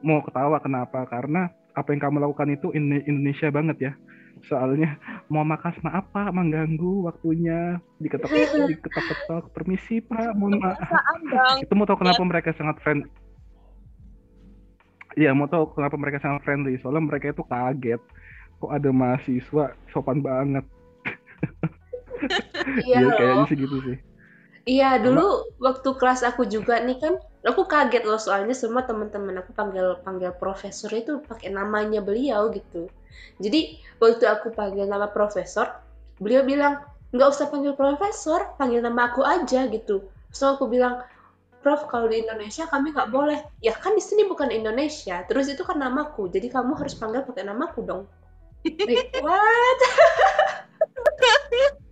[0.00, 1.04] mau ketawa kenapa?
[1.04, 3.92] Karena apa yang kamu lakukan itu Indonesia banget ya
[4.46, 4.98] soalnya
[5.32, 6.30] mau makan sama apa?
[6.30, 7.82] Mengganggu waktunya.
[7.98, 8.30] Diketok
[8.70, 10.78] diketok ketok permisi pak mohon maaf.
[11.62, 13.08] Itu mau tahu kenapa mereka sangat friend
[15.18, 16.78] Iya mau tahu kenapa mereka sangat friendly.
[16.78, 17.98] Soalnya mereka itu kaget.
[18.62, 20.62] Kok ada mahasiswa sopan banget.
[20.62, 20.70] Iya.
[22.98, 23.96] Ya, kayaknya sih gitu sih
[24.68, 29.56] Iya, dulu waktu kelas aku juga nih kan, aku kaget loh soalnya semua teman-teman aku
[29.56, 32.92] panggil panggil profesor itu pakai namanya beliau gitu.
[33.40, 35.72] Jadi waktu aku panggil nama profesor,
[36.20, 36.84] beliau bilang
[37.16, 40.12] nggak usah panggil profesor, panggil nama aku aja gitu.
[40.36, 41.00] So aku bilang,
[41.64, 43.40] Prof, kalau di Indonesia kami nggak boleh.
[43.64, 45.24] Ya kan di sini bukan Indonesia.
[45.24, 48.04] Terus itu kan namaku, jadi kamu harus panggil pakai namaku dong.
[48.68, 49.80] Like, what?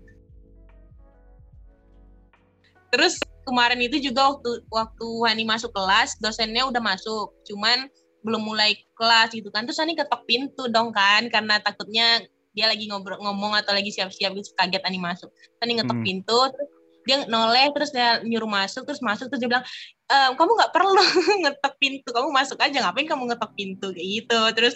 [2.96, 7.92] Terus kemarin itu juga waktu waktu Hani masuk kelas, dosennya udah masuk, cuman
[8.24, 9.68] belum mulai kelas gitu kan.
[9.68, 12.24] Terus Hani ketok pintu dong kan, karena takutnya
[12.56, 15.28] dia lagi ngobrol ngomong atau lagi siap-siap gitu kaget Hani masuk.
[15.60, 16.06] Hani ngetok hmm.
[16.08, 16.70] pintu, terus
[17.06, 19.62] dia noleh terus dia nyuruh masuk terus masuk terus dia bilang
[20.10, 20.98] e, kamu nggak perlu
[21.46, 24.74] ngetok pintu kamu masuk aja ngapain kamu ngetok pintu kayak gitu terus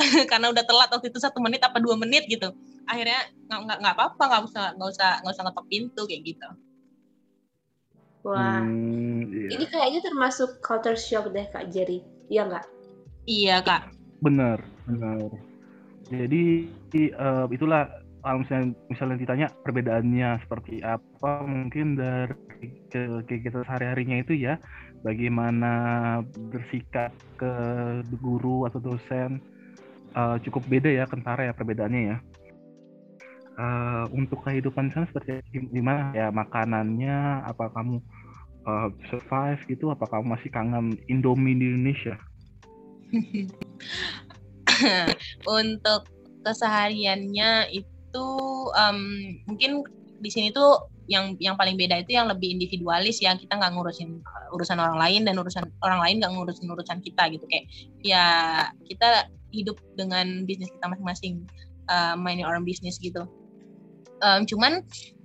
[0.32, 2.56] karena udah telat waktu itu satu menit apa dua menit gitu
[2.88, 3.20] akhirnya
[3.52, 6.48] nggak nggak apa-apa nggak usah nggak usah nggak usah ngetok pintu kayak gitu
[8.26, 9.48] Wah, hmm, iya.
[9.54, 12.66] ini kayaknya termasuk culture shock deh Kak Jerry, iya nggak?
[13.30, 13.94] Iya Kak.
[14.18, 14.58] Benar,
[14.90, 15.30] benar.
[16.10, 16.66] Jadi
[17.14, 17.86] uh, itulah
[18.18, 22.34] kalau misalnya misalnya ditanya perbedaannya seperti apa, mungkin dari
[22.90, 24.58] ke, ke kita sehari-harinya itu ya,
[25.06, 25.72] bagaimana
[26.50, 27.52] bersikap ke
[28.18, 29.38] guru atau dosen
[30.18, 32.16] uh, cukup beda ya kentara ya perbedaannya ya
[33.58, 36.14] uh, untuk kehidupan sana seperti gimana?
[36.14, 38.00] Ya makanannya apa kamu
[38.64, 39.90] uh, survive gitu?
[39.92, 42.16] Apa kamu masih kangen Indomie di Indonesia?
[45.58, 46.06] Untuk
[46.46, 48.26] kesehariannya itu
[48.72, 49.00] um,
[49.50, 49.82] mungkin
[50.22, 53.34] di sini tuh yang yang paling beda itu yang lebih individualis ya.
[53.34, 54.22] Kita nggak ngurusin
[54.54, 57.44] urusan orang lain dan urusan orang lain nggak ngurusin urusan kita gitu.
[57.50, 57.66] Kayak
[58.04, 58.24] ya
[58.86, 61.48] kita hidup dengan bisnis kita masing-masing
[61.88, 63.24] uh, main orang bisnis gitu
[64.22, 64.84] um, cuman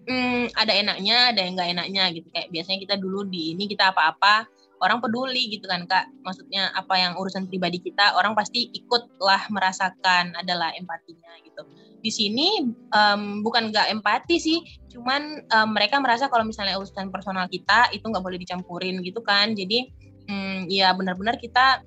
[0.09, 2.27] um, ada enaknya ada yang nggak enaknya gitu.
[2.33, 4.47] Kayak biasanya kita dulu di ini kita apa-apa
[4.83, 6.11] orang peduli gitu kan kak.
[6.27, 11.63] Maksudnya apa yang urusan pribadi kita orang pasti ikutlah merasakan adalah empatinya gitu.
[12.03, 14.59] Di sini um, bukan nggak empati sih
[14.91, 19.55] cuman um, mereka merasa kalau misalnya urusan personal kita itu nggak boleh dicampurin gitu kan.
[19.55, 19.87] Jadi
[20.27, 21.79] um, ya benar-benar kita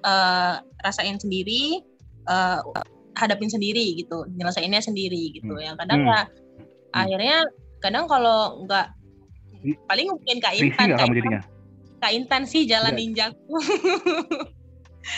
[0.00, 1.84] uh, rasain sendiri
[2.24, 2.64] uh,
[3.14, 5.64] hadapin sendiri gitu nyelesainnya sendiri gitu hmm.
[5.64, 6.10] ya kadang hmm.
[6.10, 6.94] ya hmm.
[6.94, 7.38] akhirnya
[7.82, 8.86] kadang kalau nggak
[9.88, 11.42] paling mungkin kak Intan kak, kamu Intan,
[12.00, 12.98] kak Intan sih jalan ya.
[13.00, 13.56] ninjaku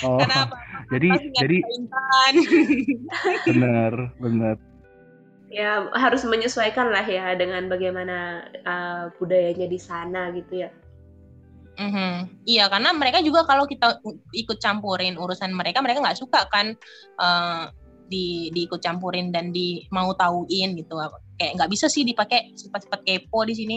[0.07, 0.55] oh, Kenapa?
[0.95, 2.33] jadi jadi Intan.
[3.51, 3.93] benar
[4.23, 4.57] benar
[5.51, 10.71] ya harus menyesuaikan lah ya dengan bagaimana uh, budayanya di sana gitu ya
[11.77, 12.49] Mm-hmm.
[12.49, 14.01] Iya, karena mereka juga kalau kita
[14.33, 16.73] ikut campurin urusan mereka, mereka nggak suka kan
[17.21, 17.69] uh,
[18.07, 20.99] di diikut campurin dan di mau tauin gitu
[21.37, 23.77] kayak nggak bisa sih dipakai sifat-sifat kepo di sini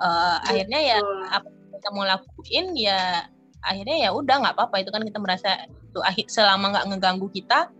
[0.00, 0.98] uh, akhirnya ya
[1.32, 3.24] apa yang kita mau lakuin ya
[3.64, 7.72] akhirnya ya udah nggak apa-apa itu kan kita merasa itu akhir selama nggak ngeganggu kita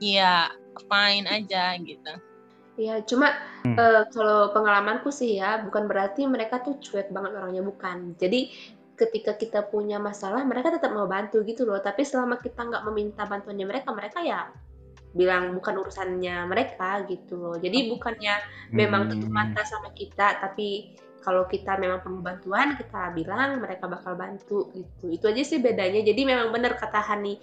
[0.00, 0.50] ya
[0.88, 2.12] fine aja gitu
[2.76, 3.32] Ya, cuma
[3.64, 3.72] hmm.
[3.72, 8.12] uh, kalau pengalamanku sih ya, bukan berarti mereka tuh cuek banget orangnya, bukan.
[8.20, 8.52] Jadi
[9.00, 11.80] ketika kita punya masalah, mereka tetap mau bantu gitu loh.
[11.80, 14.52] Tapi selama kita nggak meminta bantuannya mereka, mereka ya
[15.16, 17.56] bilang bukan urusannya mereka gitu loh.
[17.56, 18.36] Jadi bukannya
[18.76, 19.36] memang tutup hmm.
[19.36, 20.94] mata sama kita, tapi
[21.24, 25.10] kalau kita memang perlu bantuan, kita bilang mereka bakal bantu gitu.
[25.10, 26.04] Itu aja sih bedanya.
[26.04, 27.42] Jadi memang benar kata Hani,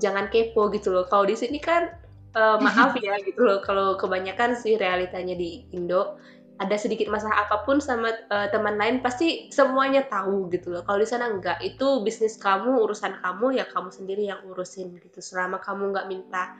[0.00, 1.04] jangan kepo gitu loh.
[1.10, 1.90] Kalau di sini kan
[2.32, 6.18] uh, maaf ya gitu loh kalau kebanyakan sih realitanya di Indo
[6.60, 10.84] ada sedikit masalah apa pun sama uh, teman lain pasti semuanya tahu gitu loh.
[10.84, 15.24] Kalau di sana enggak, itu bisnis kamu, urusan kamu ya kamu sendiri yang urusin gitu.
[15.24, 16.52] Selama kamu nggak minta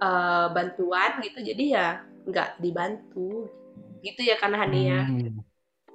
[0.00, 1.86] uh, bantuan gitu, jadi ya
[2.26, 3.48] nggak dibantu.
[4.04, 5.02] Gitu ya karena Hani ya.
[5.06, 5.42] Hmm.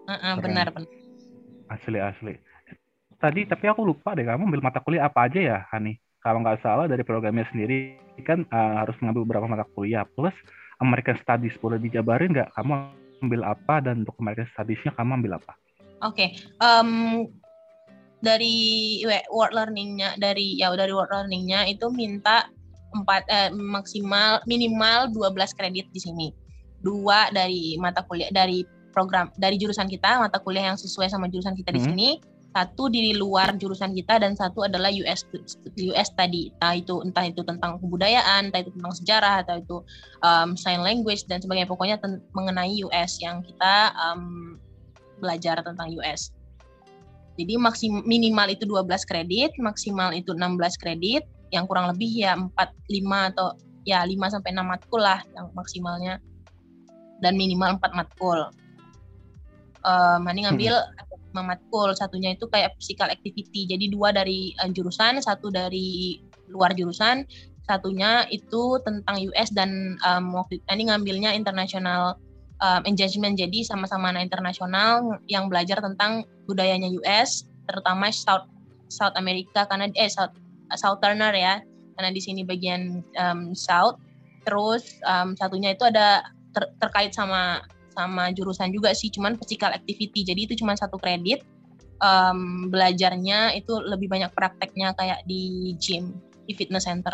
[0.08, 0.90] Uh -uh, benar benar.
[1.72, 2.34] Asli asli.
[3.22, 5.96] Tadi tapi aku lupa deh kamu ambil mata kuliah apa aja ya Hani?
[6.22, 10.34] Kalau nggak salah dari programnya sendiri kan uh, harus mengambil beberapa mata kuliah plus
[10.82, 15.54] American Studies boleh dijabarin nggak kamu ambil apa dan untuk American Studies-nya kamu ambil apa?
[16.02, 16.30] Oke, okay.
[16.58, 17.30] um,
[18.22, 22.50] dari word learning-nya dari ya dari word learning-nya itu minta
[22.92, 26.28] empat eh, maksimal minimal 12 kredit di sini.
[26.82, 31.56] Dua dari mata kuliah dari program dari jurusan kita mata kuliah yang sesuai sama jurusan
[31.56, 31.78] kita hmm.
[31.78, 32.10] di sini.
[32.52, 35.24] Satu di luar jurusan kita dan satu adalah US
[35.80, 36.52] US tadi.
[36.52, 39.78] Entah itu entah itu tentang kebudayaan entah itu tentang sejarah atau itu
[40.20, 41.72] um, sign language dan sebagainya.
[41.72, 41.96] Pokoknya
[42.36, 44.60] mengenai US yang kita um,
[45.24, 46.36] belajar tentang US
[47.40, 52.52] jadi maksim minimal itu 12 kredit maksimal itu 16 kredit yang kurang lebih ya 4
[52.56, 56.18] 5 atau ya 5 sampai 6 matkul lah yang maksimalnya.
[57.22, 58.50] Dan minimal 4 matkul.
[59.86, 61.96] Um, Hani ngambil hmm matkul.
[61.96, 63.64] Satunya itu kayak physical activity.
[63.64, 66.20] Jadi dua dari uh, jurusan satu dari
[66.52, 67.24] luar jurusan.
[67.64, 72.20] Satunya itu tentang US dan um, waktu ini ngambilnya international
[72.60, 73.40] um, engagement.
[73.40, 78.52] Jadi sama-sama anak internasional yang belajar tentang budayanya US terutama South
[78.92, 80.36] South America karena eh South
[80.78, 81.60] Southerner ya
[81.96, 84.00] karena di sini bagian um, South
[84.48, 87.62] terus um, satunya itu ada ter terkait sama
[87.92, 90.24] sama jurusan juga sih cuman physical activity.
[90.24, 91.44] Jadi itu cuma satu kredit.
[92.02, 96.18] Um, belajarnya itu lebih banyak prakteknya kayak di gym
[96.50, 97.14] di fitness center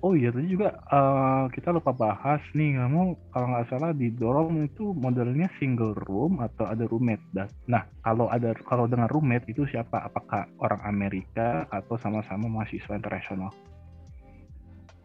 [0.00, 4.64] Oh iya tadi juga uh, kita lupa bahas nih kamu kalau nggak salah di dorong
[4.64, 9.68] itu modelnya single room atau ada roommate dan nah kalau ada kalau dengan roommate itu
[9.68, 13.52] siapa apakah orang Amerika atau sama-sama mahasiswa internasional?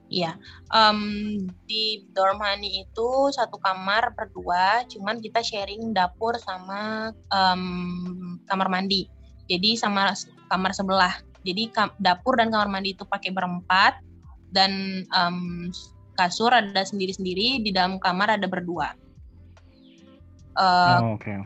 [0.06, 0.38] Iya,
[0.70, 1.02] um,
[1.66, 9.10] di dorm Hani itu satu kamar berdua, cuman kita sharing dapur sama um, kamar mandi.
[9.50, 10.14] Jadi sama
[10.46, 11.20] kamar sebelah.
[11.42, 13.98] Jadi dapur dan kamar mandi itu pakai berempat
[14.56, 15.70] dan um,
[16.16, 18.96] kasur ada sendiri-sendiri, di dalam kamar ada berdua.
[20.56, 21.28] Uh, oh, Oke.
[21.28, 21.40] Okay.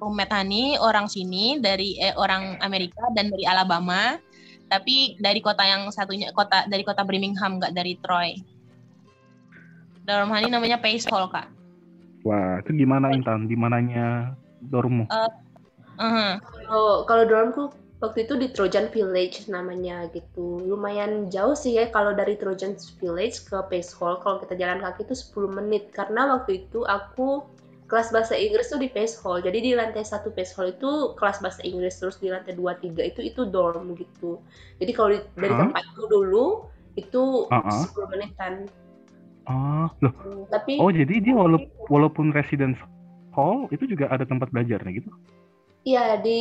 [0.00, 4.20] Roommate Hani orang sini dari eh, orang Amerika dan dari Alabama
[4.66, 8.34] tapi dari kota yang satunya kota dari kota Birmingham nggak dari Troy
[10.06, 11.48] dalam hal ini namanya Pace Hall kak
[12.26, 14.34] wah itu gimana Intan di mananya
[14.68, 15.30] dormmu uh,
[15.96, 16.32] uh-huh.
[16.66, 17.64] kalau kalau dormku
[18.00, 23.48] waktu itu di Trojan Village namanya gitu lumayan jauh sih ya kalau dari Trojan Village
[23.48, 27.44] ke Pace Hall kalau kita jalan kaki itu 10 menit karena waktu itu aku
[27.86, 29.38] kelas bahasa Inggris tuh di Pace Hall.
[29.42, 33.06] Jadi di lantai satu Pace Hall itu kelas bahasa Inggris, terus di lantai dua tiga
[33.06, 34.42] itu itu dorm gitu.
[34.82, 35.60] Jadi kalau dari huh?
[35.70, 36.66] tempatku dulu
[36.98, 37.82] itu uh-uh.
[37.94, 38.66] 10 menitan.
[39.46, 40.12] Ah, loh.
[40.50, 42.78] Tapi Oh, jadi dia walaupun walaupun residence
[43.30, 45.10] hall itu juga ada tempat belajarnya gitu?
[45.86, 46.40] Iya, di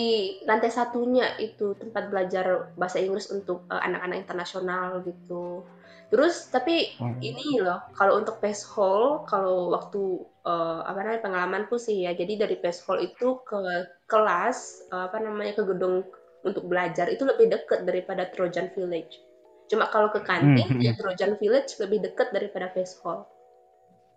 [0.50, 5.62] lantai satunya itu tempat belajar bahasa Inggris untuk uh, anak-anak internasional gitu.
[6.10, 7.14] Terus tapi oh.
[7.22, 12.46] ini loh, kalau untuk Pace Hall, kalau waktu uh, apa namanya pengalamanku sih ya jadi
[12.46, 13.60] dari Pace Hall itu ke
[14.06, 16.06] kelas uh, apa namanya ke gedung
[16.46, 19.20] untuk belajar itu lebih dekat daripada Trojan Village
[19.66, 20.82] cuma kalau ke kantin hmm.
[20.82, 21.02] ya hmm.
[21.02, 23.26] Trojan Village lebih dekat daripada Pace Hall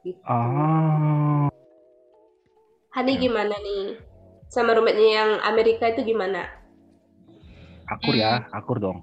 [0.05, 0.20] gitu.
[0.29, 1.49] oh.
[2.93, 3.20] Hani ya.
[3.20, 3.97] gimana nih
[4.49, 6.49] sama roommate yang Amerika itu gimana
[7.88, 8.59] akur ya hmm.
[8.59, 9.01] akur dong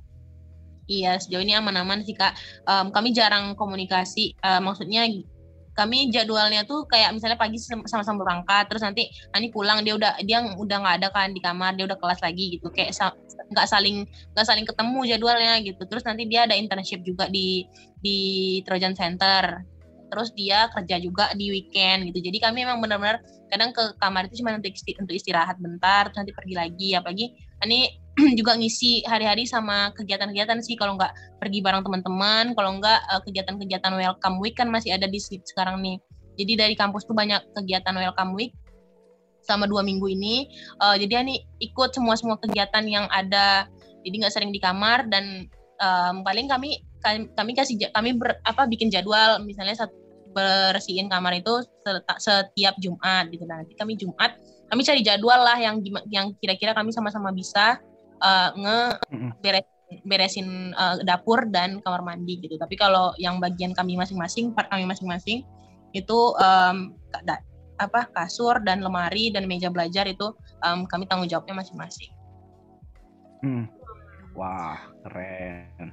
[0.85, 2.37] Iya, sejauh ini aman-aman sih kak.
[2.69, 4.37] Um, kami jarang komunikasi.
[4.37, 5.09] Uh, maksudnya
[5.75, 10.39] kami jadwalnya tuh kayak misalnya pagi sama-sama berangkat terus nanti nanti pulang dia udah dia
[10.39, 12.95] udah nggak ada kan di kamar dia udah kelas lagi gitu kayak
[13.51, 17.67] nggak saling nggak saling ketemu jadwalnya gitu terus nanti dia ada internship juga di
[17.99, 18.17] di
[18.63, 19.67] Trojan Center
[20.09, 22.29] terus dia kerja juga di weekend gitu.
[22.29, 26.55] Jadi kami memang benar-benar kadang ke kamar itu cuma untuk istirahat bentar terus nanti pergi
[26.55, 26.89] lagi.
[26.93, 27.25] Apalagi
[27.65, 27.89] ini
[28.39, 30.77] juga ngisi hari-hari sama kegiatan-kegiatan sih.
[30.79, 35.19] Kalau nggak pergi bareng teman-teman kalau nggak uh, kegiatan-kegiatan welcome week kan masih ada di
[35.21, 35.97] sekarang nih.
[36.35, 38.51] Jadi dari kampus tuh banyak kegiatan welcome week
[39.45, 40.49] selama dua minggu ini.
[40.81, 43.69] Uh, jadi ini ikut semua semua kegiatan yang ada.
[44.05, 45.49] Jadi nggak sering di kamar dan
[45.81, 46.83] um, paling kami
[47.37, 49.93] kami kasih kami ber, apa bikin jadwal misalnya satu
[50.35, 51.63] bersihin kamar itu
[52.19, 54.35] setiap Jumat gitu nah, nanti kami Jumat
[54.67, 57.79] kami cari jadwal lah yang yang kira-kira kami sama-sama bisa
[58.19, 58.79] uh, nge
[59.39, 59.67] beres,
[60.05, 62.57] beresin uh, dapur dan kamar mandi gitu.
[62.57, 65.45] Tapi kalau yang bagian kami masing-masing, part kami masing-masing
[65.95, 66.91] itu um,
[67.23, 67.39] da,
[67.79, 70.31] apa kasur dan lemari dan meja belajar itu
[70.63, 72.11] um, kami tanggung jawabnya masing-masing.
[73.45, 73.69] Hmm.
[74.35, 75.89] Wah keren.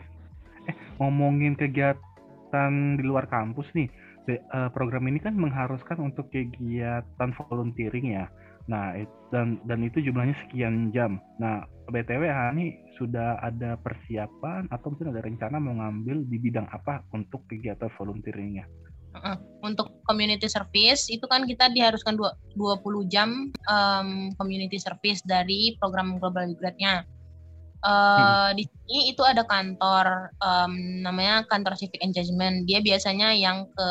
[0.68, 3.88] Eh ngomongin kegiatan di luar kampus nih,
[4.30, 8.26] eh, program ini kan mengharuskan untuk kegiatan volunteering ya.
[8.70, 8.94] Nah,
[9.34, 11.18] dan dan itu jumlahnya sekian jam.
[11.42, 17.02] Nah, BTW Hani sudah ada persiapan atau mungkin ada rencana mau ngambil di bidang apa
[17.10, 18.62] untuk kegiatan volunteeringnya?
[19.60, 22.56] Untuk community service itu kan kita diharuskan 20
[23.12, 27.04] jam um, community service dari program global grade-nya.
[27.82, 28.54] Uh.
[28.54, 32.64] Di sini itu ada kantor um, namanya kantor civic engagement.
[32.70, 33.88] Dia biasanya yang ke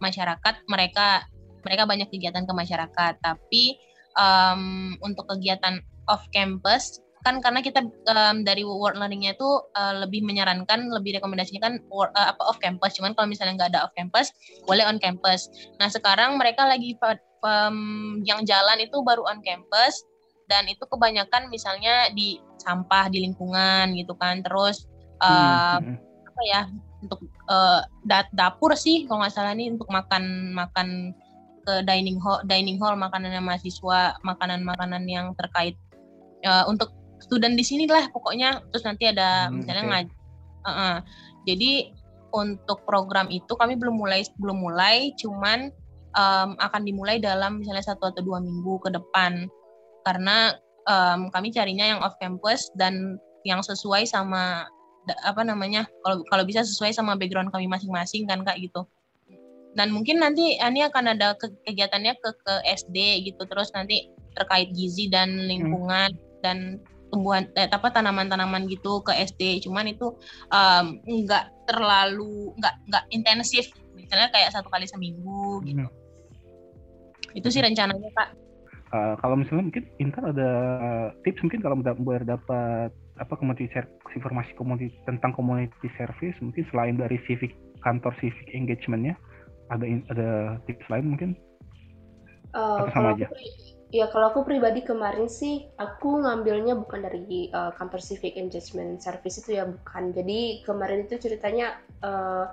[0.00, 1.24] masyarakat mereka
[1.64, 3.76] mereka banyak kegiatan ke masyarakat tapi
[4.16, 10.24] um, untuk kegiatan off campus kan karena kita um, dari world learningnya itu uh, lebih
[10.24, 13.92] menyarankan lebih rekomendasinya kan work, uh, apa off campus cuman kalau misalnya nggak ada off
[13.92, 14.32] campus
[14.64, 16.96] boleh on campus nah sekarang mereka lagi
[17.44, 20.00] um, yang jalan itu baru on campus
[20.50, 24.90] dan itu kebanyakan misalnya di sampah di lingkungan gitu kan terus
[25.22, 25.94] uh, hmm.
[26.26, 26.62] apa ya
[27.00, 27.86] untuk uh,
[28.34, 31.14] dapur sih kalau nggak salah ini untuk makan makan
[31.62, 35.78] ke dining hall dining hall makanan mahasiswa makanan-makanan yang terkait
[36.44, 36.92] uh, untuk
[37.22, 39.92] student di sini lah pokoknya terus nanti ada hmm, misalnya okay.
[39.94, 40.14] ngaji
[40.60, 40.96] uh -uh.
[41.46, 41.72] jadi
[42.30, 45.70] untuk program itu kami belum mulai belum mulai cuman
[46.16, 49.46] um, akan dimulai dalam misalnya satu atau dua minggu ke depan
[50.06, 50.56] karena
[50.88, 54.68] um, kami carinya yang off campus dan yang sesuai sama
[55.24, 58.84] apa namanya kalau kalau bisa sesuai sama background kami masing-masing kan kak gitu
[59.74, 64.70] dan mungkin nanti Ani akan ada ke kegiatannya ke ke SD gitu terus nanti terkait
[64.74, 65.46] gizi dan hmm.
[65.46, 66.40] lingkungan hmm.
[66.42, 66.58] dan
[67.10, 70.14] tumbuhan eh, apa tanaman-tanaman gitu ke SD cuman itu
[70.54, 73.66] um, nggak terlalu nggak nggak intensif
[73.98, 77.38] misalnya kayak satu kali seminggu gitu hmm.
[77.38, 78.30] itu sih rencananya kak
[78.94, 80.50] uh, kalau misalnya mungkin Intan ada
[81.22, 83.68] tips mungkin kalau biar dapat apa community
[84.16, 87.52] informasi community tentang community service mungkin selain dari civic
[87.84, 89.14] kantor civic engagementnya
[89.70, 90.30] ada ada
[90.66, 91.30] tips lain mungkin?
[92.50, 93.30] Uh, atau sama aja?
[93.30, 93.38] aku,
[93.94, 99.38] ya kalau aku pribadi kemarin sih aku ngambilnya bukan dari uh, kantor civic engagement service
[99.38, 100.10] itu ya bukan.
[100.10, 102.50] Jadi kemarin itu ceritanya uh,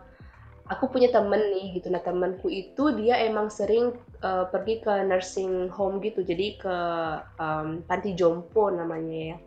[0.68, 5.72] aku punya temen nih gitu nah temanku itu dia emang sering uh, pergi ke nursing
[5.72, 6.78] home gitu jadi ke
[7.40, 9.38] um, panti jompo namanya ya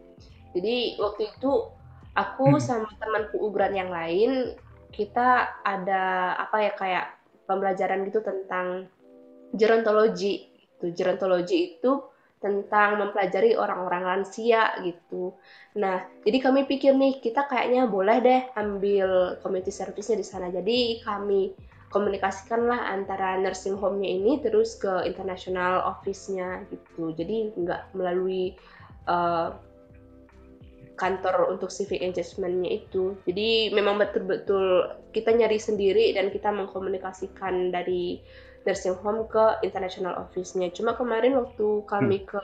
[0.57, 1.51] jadi waktu itu
[2.18, 2.62] aku hmm.
[2.62, 4.59] sama temanku ugran yang lain
[4.91, 7.07] kita ada apa ya kayak
[7.47, 8.91] pembelajaran gitu tentang
[9.55, 10.51] gerontologi.
[10.79, 12.10] Itu gerontologi itu
[12.41, 15.36] tentang mempelajari orang-orang lansia gitu.
[15.76, 20.49] Nah, jadi kami pikir nih kita kayaknya boleh deh ambil community service-nya di sana.
[20.49, 21.53] Jadi kami
[21.93, 27.12] komunikasikanlah antara nursing home-nya ini terus ke international office-nya gitu.
[27.12, 28.57] Jadi nggak melalui
[29.05, 29.53] uh,
[30.97, 33.16] kantor untuk civic engagement-nya itu.
[33.24, 38.20] Jadi memang betul-betul kita nyari sendiri dan kita mengkomunikasikan dari
[38.69, 40.69] nursing home ke international office-nya.
[40.73, 42.29] Cuma kemarin waktu kami hmm.
[42.29, 42.43] ke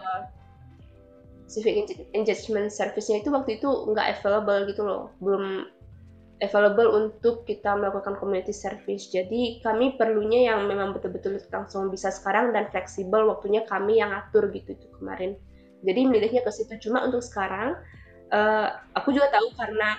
[1.46, 1.86] civic
[2.16, 5.02] engagement service-nya itu waktu itu nggak available gitu loh.
[5.22, 5.68] Belum
[6.44, 9.08] available untuk kita melakukan community service.
[9.08, 14.52] Jadi kami perlunya yang memang betul-betul langsung bisa sekarang dan fleksibel waktunya kami yang atur
[14.52, 15.36] gitu itu kemarin.
[15.84, 16.76] Jadi milihnya ke situ.
[16.80, 17.78] Cuma untuk sekarang
[18.32, 19.96] uh, aku juga tahu karena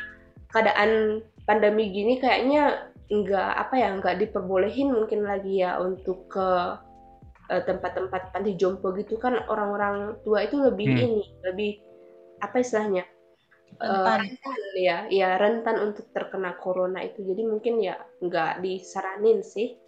[0.52, 6.50] keadaan pandemi gini kayaknya nggak apa ya nggak diperbolehin mungkin lagi ya untuk ke
[7.48, 11.04] uh, tempat-tempat panti jompo gitu kan orang-orang tua itu lebih hmm.
[11.08, 11.72] ini lebih
[12.44, 13.08] apa istilahnya
[13.80, 19.80] uh, rentan ya ya rentan untuk terkena corona itu jadi mungkin ya nggak disaranin sih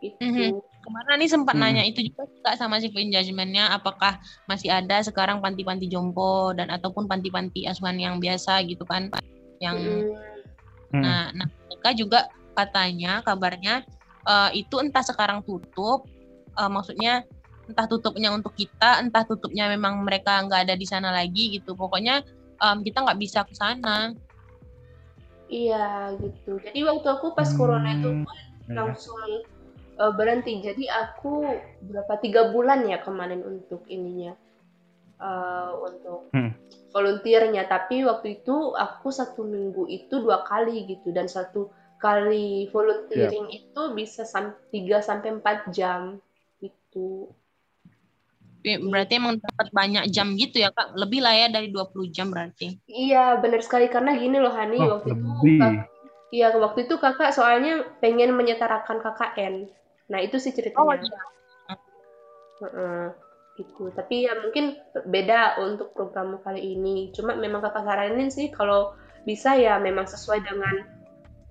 [0.00, 0.52] itu mm -hmm.
[0.80, 1.60] Kemarin nih sempat hmm.
[1.60, 4.16] nanya itu juga kak sama si engagement-nya apakah
[4.48, 9.12] masih ada sekarang panti-panti jompo dan ataupun panti-panti asuhan yang biasa gitu kan
[9.60, 10.08] yang hmm.
[10.90, 12.20] Nah nah mereka juga
[12.58, 13.86] katanya kabarnya
[14.26, 16.04] uh, itu entah sekarang tutup,
[16.58, 17.24] uh, maksudnya
[17.70, 21.78] entah tutupnya untuk kita, entah tutupnya memang mereka nggak ada di sana lagi gitu.
[21.78, 22.26] Pokoknya
[22.58, 24.12] um, kita nggak bisa ke sana.
[25.50, 26.58] Iya gitu.
[26.62, 28.74] Jadi waktu aku pas hmm, corona itu iya.
[28.74, 29.18] langsung
[29.98, 30.62] uh, berhenti.
[30.62, 31.46] Jadi aku
[31.86, 34.34] berapa tiga bulan ya kemarin untuk ininya
[35.22, 36.54] uh, untuk hmm.
[36.90, 37.66] Volunteernya.
[37.66, 41.70] Tapi waktu itu aku satu minggu itu dua kali gitu dan satu
[42.00, 43.60] kali volunteering yeah.
[43.60, 46.18] itu bisa sam 3 sampai empat jam
[46.64, 47.28] itu.
[48.64, 50.92] Berarti emang dapat banyak jam gitu ya kak?
[50.96, 52.76] Lebih lah ya dari 20 jam berarti.
[52.88, 55.56] Iya benar sekali karena gini loh Hani oh, waktu lebih.
[55.56, 55.68] itu
[56.30, 59.66] Iya waktu itu kakak soalnya pengen menyetarakan KKN.
[60.14, 60.86] Nah itu sih ceritanya.
[60.86, 61.20] Oh, iya.
[62.60, 63.06] uh -uh,
[63.58, 63.90] gitu.
[63.94, 67.10] Tapi ya mungkin beda untuk program kali ini.
[67.14, 68.94] Cuma memang kakak saranin sih kalau
[69.24, 71.00] bisa ya memang sesuai dengan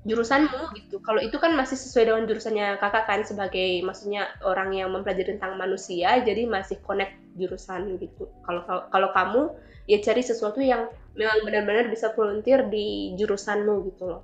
[0.07, 1.03] jurusanmu gitu.
[1.03, 5.59] Kalau itu kan masih sesuai dengan jurusannya kakak kan sebagai maksudnya orang yang mempelajari tentang
[5.59, 8.31] manusia, jadi masih connect jurusan gitu.
[8.47, 9.41] Kalau kalau kamu
[9.91, 10.87] ya cari sesuatu yang
[11.19, 14.21] memang benar-benar bisa volunteer di jurusanmu gitu loh.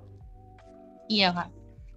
[1.12, 1.55] Iya kak.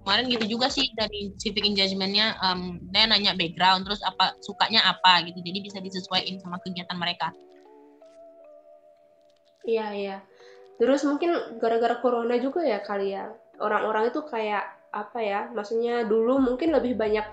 [0.08, 5.20] Kemarin gitu juga sih dari civic engagementnya, um, dia nanya background, terus apa sukanya apa
[5.28, 5.36] gitu.
[5.44, 7.28] Jadi bisa disesuaikan sama kegiatan mereka.
[9.68, 10.16] Iya iya.
[10.80, 13.28] Terus mungkin gara-gara corona juga ya kali ya
[13.60, 17.26] orang-orang itu kayak apa ya maksudnya dulu mungkin lebih banyak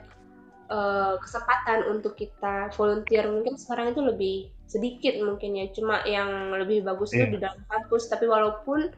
[0.68, 4.36] uh, kesempatan untuk kita volunteer mungkin sekarang itu lebih
[4.68, 7.24] sedikit mungkin ya cuma yang lebih bagus yeah.
[7.24, 7.34] itu iya.
[7.34, 8.92] di dalam kampus tapi walaupun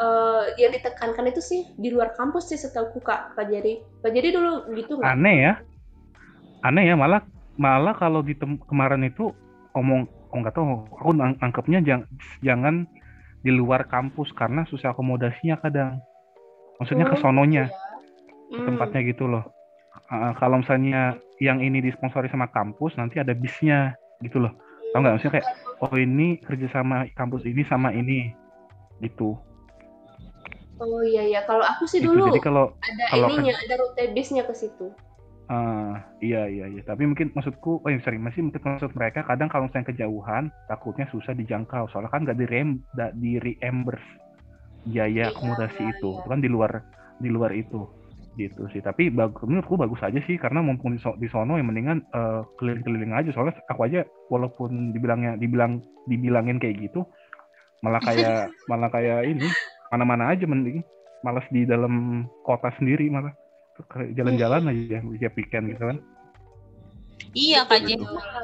[0.00, 4.28] uh, yang ditekankan itu sih di luar kampus sih setahu kak kak jadi kak jadi
[4.34, 5.12] dulu gitu nggak?
[5.12, 5.52] Aneh ya.
[6.64, 7.22] Aneh ya malah
[7.60, 8.32] malah kalau di
[8.66, 9.30] kemarin itu
[9.76, 12.08] omong oh nggak tahu aku nangkepnya jangan
[12.40, 12.74] jangan
[13.40, 16.00] di luar kampus karena susah akomodasinya kadang.
[16.80, 18.56] Maksudnya ke oh, sononya iya.
[18.56, 19.44] ke tempatnya gitu loh.
[20.10, 23.94] Uh, kalau misalnya yang ini disponsori sama kampus nanti ada bisnya
[24.24, 24.52] gitu loh.
[24.92, 25.12] Tau nggak?
[25.20, 25.48] Maksudnya kayak
[25.84, 28.32] oh ini kerja sama kampus ini sama ini
[29.00, 29.40] gitu
[30.80, 32.12] oh iya iya kalau aku sih gitu.
[32.16, 34.88] dulu jadi kalau ada kalau ininya kan, ada rute bisnya ke situ
[35.50, 39.50] Uh, iya iya iya tapi mungkin maksudku oh yang sering masih mungkin maksud mereka kadang
[39.50, 42.78] kalau misalnya kejauhan takutnya susah dijangkau soalnya kan nggak di rem
[43.18, 44.06] di reimburse
[44.86, 46.10] biaya iya, akomodasi iya, itu.
[46.22, 46.26] Iya.
[46.30, 46.72] kan di luar
[47.18, 47.82] di luar itu
[48.38, 51.66] gitu sih tapi bagus menurutku bagus aja sih karena mumpung di, so, di sono yang
[51.66, 57.02] mendingan uh, keliling-keliling aja soalnya aku aja walaupun dibilangnya dibilang dibilangin kayak gitu
[57.82, 59.50] malah kayak malah kayak ini
[59.90, 60.82] mana-mana aja mending
[61.20, 63.34] malas di dalam kota sendiri malah
[64.16, 65.98] jalan-jalan aja ya weekend gitu kan
[67.36, 68.00] iya kak jadi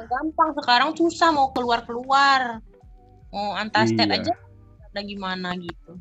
[0.07, 2.61] gampang sekarang susah mau keluar-keluar
[3.33, 4.21] mau antar iya.
[4.21, 4.33] aja
[4.93, 5.99] ada gimana gitu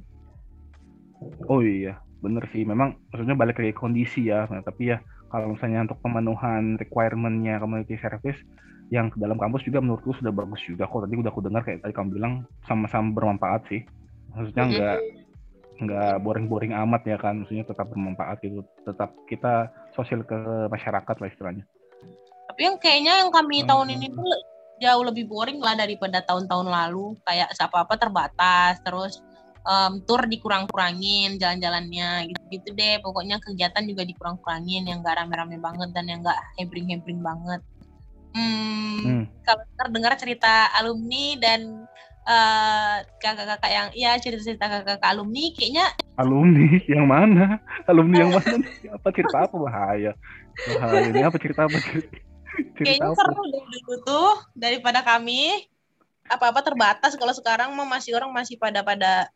[1.48, 2.62] Oh iya, bener sih.
[2.66, 4.44] Memang maksudnya balik lagi kondisi ya.
[4.48, 5.00] Nah, tapi ya
[5.32, 8.38] kalau misalnya untuk pemenuhan requirementnya community service
[8.94, 11.08] yang ke dalam kampus juga menurutku sudah bagus juga kok.
[11.08, 12.32] Tadi udah aku dengar kayak tadi kamu bilang
[12.68, 13.82] sama-sama bermanfaat sih.
[14.36, 14.98] Maksudnya nggak
[15.80, 17.44] nggak boring-boring amat ya kan.
[17.44, 18.64] Maksudnya tetap bermanfaat gitu.
[18.84, 20.36] Tetap kita sosial ke
[20.72, 21.64] masyarakat lah istilahnya.
[22.52, 23.68] Tapi yang kayaknya yang kami hmm.
[23.68, 24.30] tahun ini tuh
[24.76, 27.16] jauh lebih boring lah daripada tahun-tahun lalu.
[27.24, 29.20] Kayak apa-apa terbatas, terus
[29.66, 35.90] um, tour dikurang-kurangin jalan-jalannya gitu, gitu deh pokoknya kegiatan juga dikurang-kurangin yang gak rame-rame banget
[35.92, 37.60] dan yang gak hebring-hebring banget
[38.32, 39.24] hmm, hmm.
[39.42, 41.85] kalau terdengar cerita alumni dan
[42.26, 45.86] uh, kakak-kakak yang ya cerita-cerita kakak-kakak alumni kayaknya
[46.18, 48.56] alumni yang mana alumni yang mana
[48.96, 50.12] apa cerita apa bahaya
[50.66, 52.16] bahaya ini apa cerita apa cerita,
[52.76, 53.16] kayaknya apa?
[53.16, 55.70] seru deh dulu tuh daripada kami
[56.26, 59.30] apa-apa terbatas kalau sekarang mah masih orang masih pada pada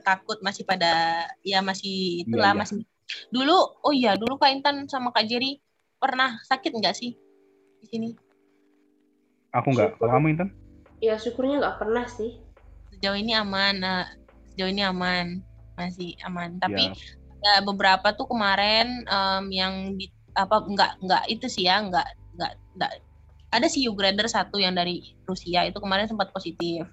[0.00, 2.60] takut masih pada ya masih itulah iya, iya.
[2.64, 2.80] masih
[3.28, 5.60] dulu oh iya dulu Kak Intan sama Kak Jerry
[6.00, 7.12] pernah sakit nggak sih
[7.82, 8.08] di sini?
[9.52, 9.98] Aku nggak.
[9.98, 10.48] Kalau kamu Intan?
[11.02, 12.38] Ya syukurnya nggak pernah sih.
[12.94, 13.74] Sejauh ini aman.
[13.82, 14.06] Nah,
[14.54, 15.42] sejauh ini aman
[15.74, 16.62] masih aman.
[16.62, 16.94] Tapi
[17.42, 17.60] ya.
[17.66, 20.06] beberapa tuh kemarin um, yang di,
[20.38, 22.06] apa nggak nggak itu sih ya nggak
[22.38, 22.92] nggak nggak
[23.52, 26.88] ada si Ugrader satu yang dari Rusia itu kemarin sempat positif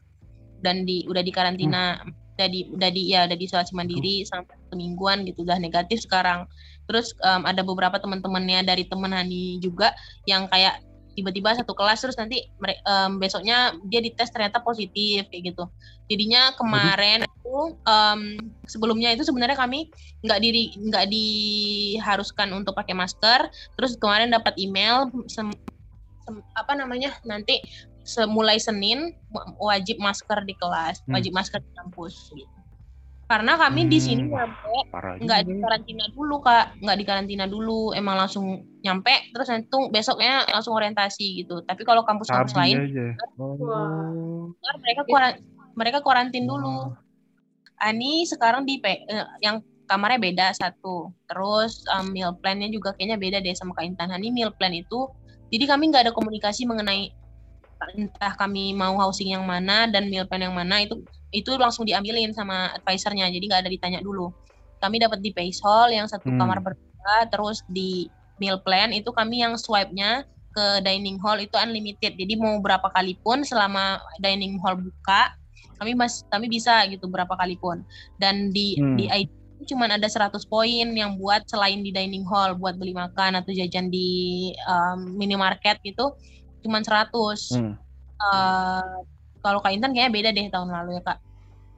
[0.60, 4.24] dan di udah di karantina hmm udah di udah di ya udah di isolasi mandiri
[4.24, 6.48] sampai semingguan gitu udah negatif sekarang
[6.88, 9.92] terus um, ada beberapa teman-temannya dari teman Hani juga
[10.24, 10.80] yang kayak
[11.18, 12.48] tiba-tiba satu kelas terus nanti
[12.86, 15.66] um, besoknya dia dites ternyata positif kayak gitu
[16.10, 18.22] jadinya kemarin itu um,
[18.66, 19.90] sebelumnya itu sebenarnya kami
[20.26, 25.50] nggak diri nggak diharuskan untuk pakai masker terus kemarin dapat email sem,
[26.26, 27.62] sem, apa namanya nanti
[28.10, 29.14] semulai Senin
[29.62, 31.14] wajib masker di kelas, hmm.
[31.14, 32.59] wajib masker di kampus gitu.
[33.30, 37.46] Karena kami di Hmm, sini wah, nyampe nggak di karantina dulu kak, nggak di karantina
[37.46, 41.62] dulu, emang langsung nyampe terus nanti besoknya langsung orientasi gitu.
[41.62, 43.06] Tapi kalau kampus-kampus lain aja.
[43.38, 44.50] Oh.
[44.58, 45.34] Ntar mereka kuaran,
[45.78, 46.90] mereka kuarantin dulu.
[47.78, 51.14] Ani sekarang di P- eh, yang kamarnya beda satu.
[51.30, 54.10] Terus um, meal plan-nya juga kayaknya beda deh sama Kak Intan.
[54.10, 55.06] Ani meal plan itu
[55.54, 57.14] jadi kami nggak ada komunikasi mengenai
[57.94, 60.98] entah kami mau housing yang mana dan meal plan yang mana itu
[61.30, 63.30] itu langsung diambilin sama advisernya.
[63.30, 64.34] Jadi nggak ada ditanya dulu.
[64.80, 66.40] Kami dapat di Pace Hall yang satu Hmm.
[66.40, 68.08] kamar berbeda, terus di
[68.40, 72.16] meal plan itu kami yang swipe-nya ke dining hall itu unlimited.
[72.16, 75.36] Jadi mau berapa kali pun selama dining hall buka,
[75.78, 77.84] kami mas kami bisa gitu berapa kali pun.
[78.18, 78.96] Dan di Hmm.
[78.98, 79.30] di ID
[79.68, 83.92] cuma ada 100 poin yang buat selain di dining hall buat beli makan atau jajan
[83.92, 86.16] di um, minimarket gitu
[86.64, 87.52] cuma 100.
[87.60, 87.76] Hmm.
[88.20, 88.98] Eh,
[89.44, 91.18] kalau Kak Intan kayaknya beda deh tahun lalu ya Kak.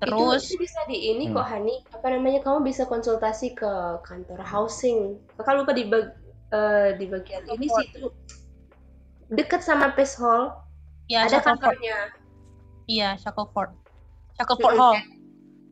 [0.01, 1.35] Terus itu, itu bisa di ini Hmm.
[1.37, 4.99] kok Hani apa namanya kamu bisa konsultasi ke kantor housing
[5.37, 6.05] kakak lupa di bag,
[6.51, 8.09] eh, di bagian ini sih itu
[9.31, 10.51] dekat sama Pace Hall
[11.07, 11.97] ya ada Shackleford, kantornya
[12.89, 13.69] iya Shackleford.
[14.37, 14.75] Shackleford.
[14.79, 14.97] Hall.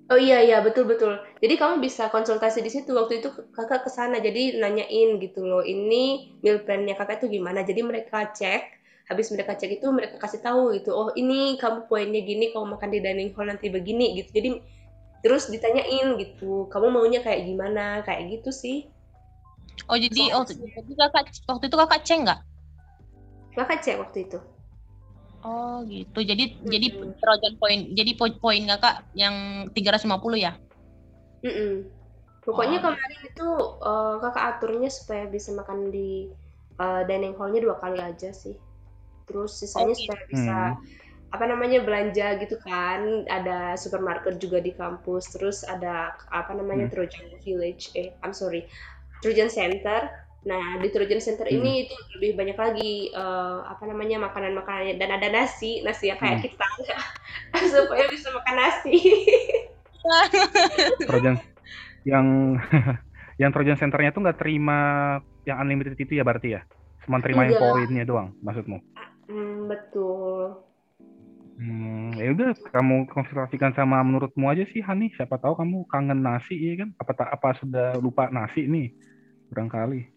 [0.10, 3.90] oh iya iya betul betul jadi kamu bisa konsultasi di situ waktu itu kakak ke
[3.94, 8.79] sana jadi nanyain gitu loh ini meal plan-nya kakak itu gimana jadi mereka cek
[9.10, 12.90] habis mereka cek itu mereka kasih tahu gitu oh ini kamu poinnya gini kamu makan
[12.96, 14.50] di dining hall nanti begini gitu jadi
[15.24, 18.78] terus ditanyain gitu kamu maunya kayak gimana kayak gitu sih
[19.92, 22.40] Oh jadi oh jadi kakak waktu itu kakak cek nggak?
[23.56, 24.38] kakak cek waktu itu
[25.48, 26.20] Oh gitu.
[26.30, 26.44] Jadi
[26.74, 27.14] jadi Mm-mm.
[27.20, 27.80] terojan poin.
[27.98, 29.36] Jadi po- poin kakak yang
[29.76, 30.52] 350 ya?
[31.46, 31.72] Mm-mm.
[32.46, 32.84] Pokoknya Oh.
[32.84, 33.48] kemarin itu
[33.90, 36.10] eh, kakak aturnya supaya bisa makan di
[36.84, 38.56] eh, dining hall-nya dua kali aja sih.
[39.30, 40.02] Terus sisanya gitu.
[40.10, 40.58] supaya bisa
[41.30, 43.30] apa namanya belanja gitu kan.
[43.30, 45.30] Ada supermarket juga di kampus.
[45.32, 46.94] Terus ada apa namanya Hmm.
[47.06, 47.94] Trojan Village.
[47.94, 48.66] Eh, I'm sorry,
[49.22, 50.10] Trojan Center.
[50.40, 55.28] Nah di Trojan Center ini itu lebih banyak lagi eh, apa namanya makanan-makanannya dan ada
[55.30, 56.46] nasi, nasi yang kayak Hmm.
[56.50, 56.66] kita
[57.78, 58.98] supaya bisa makan nasi.
[61.08, 61.36] Trojan
[62.08, 62.56] yang
[63.42, 64.78] yang Trojan Centernya tuh nggak terima
[65.44, 66.62] yang unlimited itu ya berarti ya?
[67.04, 68.80] Cuma terima yang poinnya doang maksudmu?
[69.30, 70.66] Hmm, betul.
[71.60, 75.14] Hmm, ya udah kamu konsultasikan sama menurutmu aja sih Hani.
[75.14, 76.90] Siapa tahu kamu kangen nasi ya kan?
[76.98, 78.90] Apa tak apa sudah lupa nasi nih?
[79.54, 80.08] Barangkali.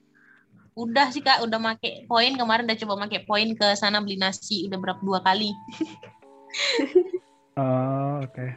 [0.73, 4.65] Udah sih kak, udah make poin kemarin udah coba make poin ke sana beli nasi
[4.65, 5.53] udah berapa dua kali.
[7.53, 8.49] Oh, oke.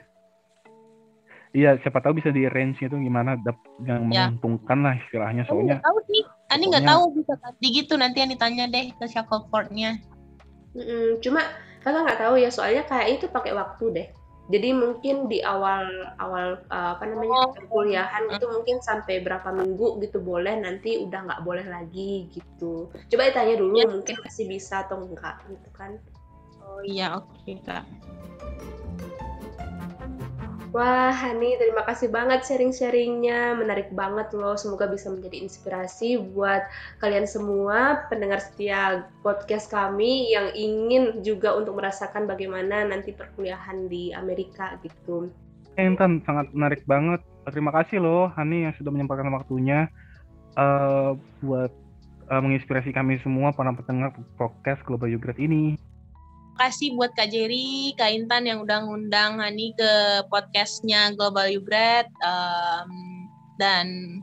[1.52, 4.32] Iya, siapa tahu bisa di range itu gimana dap yang Ya.
[4.32, 5.68] menguntungkan lah istilahnya Ani soalnya.
[5.68, 6.24] nggak tahu sih.
[6.48, 10.00] Ani nggak tahu bisa tadi gitu nanti Ani tanya deh ke Shackleford-nya.
[10.76, 11.42] Mm-mm, cuma
[11.80, 14.08] kakak nggak tahu ya soalnya kayak itu pakai waktu deh.
[14.46, 15.90] Jadi mungkin di awal
[16.22, 17.54] awal uh, apa namanya Oh.
[17.58, 22.94] perkuliahan itu mungkin sampai berapa minggu gitu boleh nanti udah nggak boleh lagi gitu.
[23.10, 23.90] Coba ditanya dulu Ya.
[23.90, 25.98] mungkin masih bisa atau enggak gitu kan.
[26.62, 27.90] Oh iya oke kak.
[30.76, 33.56] Wah, Hani, terima kasih banget sharing-sharingnya.
[33.56, 34.60] Menarik banget loh.
[34.60, 36.68] Semoga bisa menjadi inspirasi buat
[37.00, 44.12] kalian semua pendengar setia podcast kami yang ingin juga untuk merasakan bagaimana nanti perkuliahan di
[44.12, 45.32] Amerika gitu.
[45.80, 47.24] Intan, sangat menarik banget.
[47.48, 49.88] Terima kasih loh Hani yang sudah menyempatkan waktunya
[50.60, 51.72] eh, buat
[52.28, 55.80] eh, menginspirasi kami semua para pendengar podcast Global Yogurt ini.
[56.56, 59.92] Kasih buat Kak Jerry, Kak Intan yang udah ngundang Hani ke
[60.32, 62.92] podcastnya Global Yugret um,
[63.60, 64.20] dan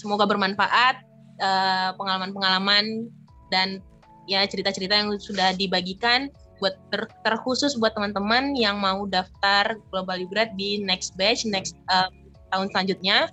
[0.00, 0.96] semoga bermanfaat
[1.40, 3.12] uh, pengalaman-pengalaman
[3.52, 3.84] dan
[4.28, 10.52] ya cerita-cerita yang sudah dibagikan buat ter- terkhusus buat teman-teman yang mau daftar Global Yugret
[10.58, 12.10] di next batch next um,
[12.50, 13.28] tahun selanjutnya.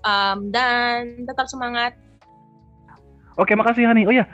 [0.00, 1.92] Um, dan tetap semangat.
[3.36, 4.08] Oke, makasih Hani.
[4.08, 4.24] Oh ya,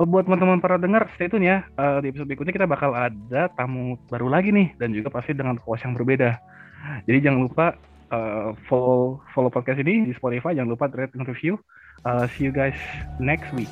[0.00, 1.62] buat teman-teman para dengar, stay tune ya.
[1.76, 5.60] Eh, di episode berikutnya kita bakal ada tamu baru lagi nih dan juga pasti dengan
[5.60, 6.40] host yang berbeda.
[7.06, 7.66] Jadi jangan lupa
[8.10, 10.56] eh, follow follow podcast ini di Spotify.
[10.56, 11.60] Jangan lupa rate and review.
[12.02, 12.76] Eh, see you guys
[13.22, 13.70] next week.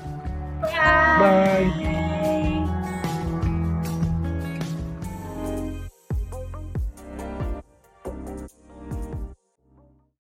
[1.18, 2.79] Bye.